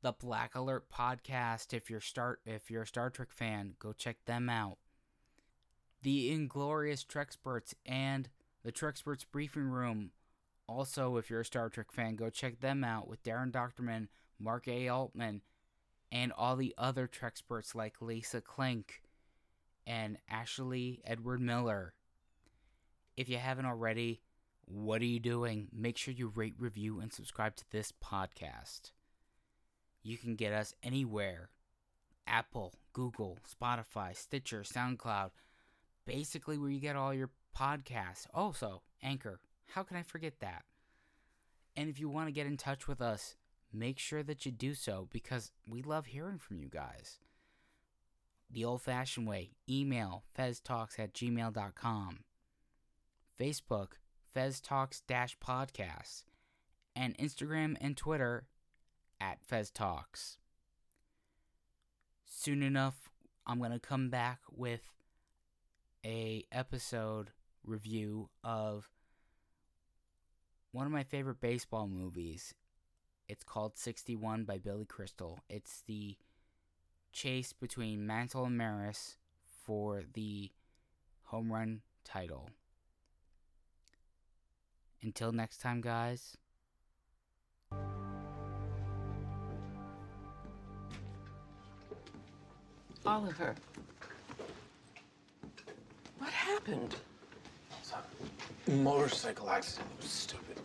The 0.03 0.13
Black 0.13 0.55
Alert 0.55 0.87
podcast, 0.91 1.75
if 1.75 1.91
you're 1.91 2.01
start 2.01 2.41
if 2.47 2.71
you're 2.71 2.83
a 2.83 2.87
Star 2.87 3.11
Trek 3.11 3.31
fan, 3.31 3.75
go 3.79 3.93
check 3.93 4.25
them 4.25 4.49
out. 4.49 4.79
The 6.03 6.33
Inglorious 6.33 7.05
Treksperts 7.05 7.75
and 7.85 8.31
the 8.63 8.73
Treksperts 8.73 9.25
Briefing 9.31 9.69
Room, 9.69 10.11
also 10.67 11.17
if 11.17 11.31
you're 11.31 11.41
a 11.41 11.45
Star 11.45 11.69
Trek 11.69 11.93
fan, 11.93 12.17
go 12.17 12.31
check 12.31 12.61
them 12.61 12.85
out 12.85 13.09
with 13.09 13.23
Daren 13.23 13.51
Dochterman, 13.51 14.09
Mark 14.39 14.69
A. 14.69 14.89
Altman, 14.89 15.43
and 16.13 16.33
all 16.33 16.57
the 16.57 16.75
other 16.77 17.09
Treksperts 17.09 17.75
like 17.75 18.01
Lisa 18.01 18.41
Klink 18.41 19.03
and 19.87 20.19
Ashley 20.29 21.01
Edward 21.05 21.41
Miller. 21.41 21.95
If 23.17 23.29
you 23.29 23.39
haven't 23.39 23.67
already, 23.67 24.21
what 24.65 25.03
are 25.03 25.07
you 25.07 25.21
doing? 25.21 25.69
Make 25.73 25.99
sure 25.99 26.15
you 26.15 26.29
rate, 26.29 26.55
review, 26.59 27.01
and 27.01 27.13
subscribe 27.13 27.57
to 27.57 27.65
this 27.71 27.93
podcast. 27.93 28.93
You 30.03 30.17
can 30.17 30.37
get 30.37 30.53
us 30.53 30.75
anywhere 30.83 31.51
Apple, 32.27 32.75
Google, 32.93 33.39
Spotify, 33.49 34.17
Stitcher, 34.17 34.63
SoundCloud, 34.63 35.31
basically 36.07 36.57
where 36.57 36.71
you 36.71 36.81
get 36.81 36.97
all 36.97 37.13
your 37.13 37.31
podcasts. 37.61 38.27
Also, 38.33 38.83
Anchor. 39.03 39.41
How 39.67 39.83
can 39.83 39.97
I 39.97 40.03
forget 40.03 40.41
that? 40.41 40.65
And 41.77 41.89
if 41.89 42.01
you 42.01 42.09
want 42.09 42.29
to 42.29 42.33
get 42.33 42.47
in 42.47 42.57
touch 42.57 42.89
with 42.89 43.01
us, 43.01 43.37
make 43.73 43.99
sure 43.99 44.23
that 44.23 44.45
you 44.45 44.53
do 44.53 44.75
so 44.75 45.09
because 45.13 45.53
we 45.69 45.83
love 45.83 46.07
hearing 46.07 46.39
from 46.39 46.59
you 46.59 46.69
guys. 46.69 47.19
The 48.51 48.65
old 48.65 48.83
fashioned 48.83 49.29
way 49.29 49.51
email 49.69 50.25
feztalks 50.37 50.99
at 50.99 51.15
gmail.com, 51.15 52.25
Facebook, 53.39 53.89
feztalks 54.35 55.03
podcast, 55.09 56.25
and 56.97 57.17
Instagram 57.19 57.77
and 57.81 57.97
Twitter 57.97 58.47
at 59.21 59.39
feztalks. 59.47 60.39
Soon 62.25 62.63
enough, 62.63 63.11
I'm 63.47 63.59
going 63.59 63.71
to 63.71 63.79
come 63.79 64.09
back 64.11 64.41
with 64.51 64.83
a 66.05 66.45
episode 66.51 67.31
review 67.65 68.29
of 68.43 68.89
one 70.73 70.87
of 70.87 70.93
my 70.93 71.03
favorite 71.03 71.41
baseball 71.41 71.89
movies. 71.89 72.55
It's 73.29 73.45
called 73.45 73.77
61 73.79 74.45
by 74.45 74.59
Billy 74.59 74.85
Crystal. 74.85 75.41
It's 75.49 75.83
the 75.87 76.17
chase 77.13 77.53
between 77.53 78.07
Mantle 78.07 78.45
and 78.45 78.57
Maris 78.57 79.17
for 79.65 80.03
the 80.15 80.51
home 81.25 81.53
run 81.53 81.83
title. 82.05 82.51
Until 85.03 85.33
next 85.33 85.59
time, 85.59 85.81
guys. 85.81 86.37
Oliver. 93.07 93.55
What 96.19 96.31
happened? 96.31 96.97
Motorcycle 98.69 99.51
accident. 99.51 99.89
It 99.99 100.03
was 100.03 100.11
stupid. 100.11 100.61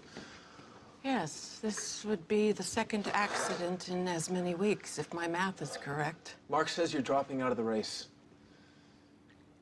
Yes, 1.04 1.60
this 1.62 2.04
would 2.04 2.28
be 2.28 2.52
the 2.52 2.64
second 2.64 3.10
accident 3.14 3.90
in 3.90 4.08
as 4.08 4.30
many 4.30 4.56
weeks, 4.56 4.98
if 4.98 5.14
my 5.14 5.28
math 5.28 5.62
is 5.62 5.78
correct. 5.78 6.36
Mark 6.50 6.68
says 6.68 6.92
you're 6.92 7.02
dropping 7.02 7.42
out 7.42 7.52
of 7.52 7.58
the 7.58 7.64
race. 7.64 8.08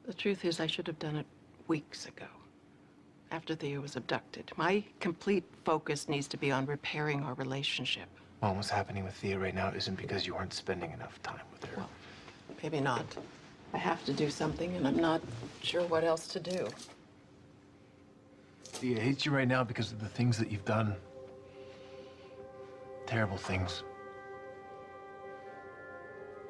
The 0.06 0.14
truth 0.14 0.46
is, 0.46 0.60
I 0.60 0.68
should 0.68 0.88
have 0.88 1.00
done 1.00 1.18
it 1.18 1.26
weeks 1.68 2.06
ago, 2.06 2.28
after 3.32 3.56
Thea 3.56 3.80
was 3.80 3.96
abducted. 3.96 4.52
My 4.56 4.84
complete 5.00 5.44
focus 5.66 6.08
needs 6.08 6.28
to 6.30 6.38
be 6.38 6.52
on 6.52 6.66
repairing 6.66 7.24
our 7.24 7.34
relationship. 7.34 8.08
Well, 8.42 8.56
what's 8.56 8.70
happening 8.70 9.04
with 9.04 9.14
Thea 9.14 9.38
right 9.40 9.56
now 9.56 9.70
isn't 9.70 9.96
because 9.96 10.26
you 10.26 10.36
aren't 10.36 10.54
spending 10.54 10.92
enough 10.92 11.22
time 11.24 11.40
with 11.52 11.66
her. 11.66 11.78
Well, 11.78 11.90
maybe 12.62 12.80
not. 12.80 13.06
I 13.74 13.78
have 13.78 14.04
to 14.06 14.14
do 14.14 14.30
something, 14.30 14.76
and 14.76 14.88
I'm 14.88 14.98
not 14.98 15.22
sure 15.62 15.84
what 15.84 16.04
else 16.04 16.28
to 16.28 16.40
do. 16.40 16.68
Thea 18.74 19.00
hates 19.00 19.26
you 19.26 19.32
right 19.32 19.48
now 19.48 19.64
because 19.64 19.92
of 19.92 20.00
the 20.00 20.10
things 20.10 20.38
that 20.38 20.52
you've 20.52 20.66
done. 20.66 20.96
Terrible 23.06 23.38
things. 23.38 23.84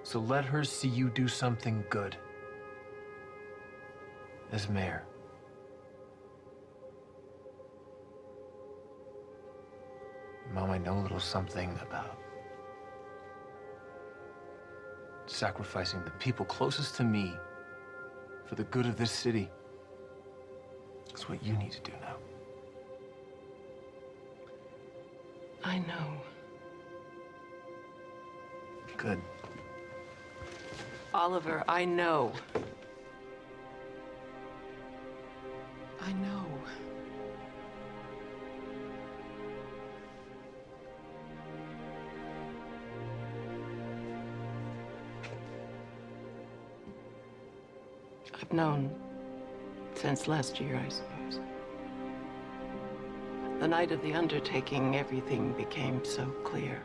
So 0.04 0.20
let 0.20 0.46
her 0.46 0.64
see 0.64 0.88
you 0.88 1.10
do 1.10 1.28
something 1.28 1.84
good. 1.90 2.18
As 4.52 4.70
mayor. 4.70 5.04
Mom, 10.54 10.72
I 10.72 10.78
know 10.78 11.00
a 11.00 11.02
little 11.02 11.20
something 11.20 11.78
about 11.82 12.18
sacrificing 15.26 16.04
the 16.04 16.12
people 16.12 16.46
closest 16.46 16.96
to 16.96 17.04
me 17.04 17.34
for 18.46 18.56
the 18.56 18.64
good 18.66 18.86
of 18.86 18.98
this 18.98 19.12
city. 19.12 19.50
It's 21.14 21.30
what 21.30 21.44
you 21.44 21.54
need 21.54 21.72
to 21.72 21.82
do 21.82 21.92
now. 22.02 22.16
I 25.64 25.78
know. 25.78 26.18
Good. 28.98 29.22
Oliver, 31.14 31.64
I 31.68 31.86
know. 31.86 32.32
I 36.02 36.12
know. 36.14 36.46
I've 48.34 48.52
known 48.52 49.03
since 50.04 50.28
last 50.28 50.60
year, 50.60 50.76
I 50.76 50.90
suppose. 50.90 51.40
The 53.62 53.68
night 53.70 53.94
of 53.94 54.02
the 54.02 54.14
undertaking, 54.14 54.98
everything 54.98 55.54
became 55.54 56.04
so 56.04 56.26
clear. 56.44 56.84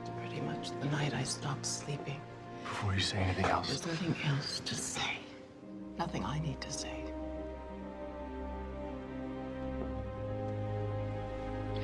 It's 0.00 0.10
pretty 0.18 0.40
much 0.40 0.72
the 0.80 0.86
night 0.86 1.14
I 1.14 1.22
stopped 1.22 1.64
sleeping. 1.64 2.20
Before 2.64 2.92
you 2.94 2.98
say 2.98 3.18
anything 3.18 3.44
else, 3.44 3.68
There's 3.68 3.86
nothing 3.86 4.16
else 4.26 4.60
to 4.64 4.74
say. 4.74 5.18
Nothing 5.96 6.24
I 6.24 6.40
need 6.40 6.60
to 6.62 6.72
say. 6.72 7.04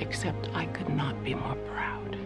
Except 0.01 0.49
I 0.55 0.67
could 0.67 0.89
not 0.89 1.23
be 1.23 1.35
more 1.35 1.55
proud. 1.73 2.19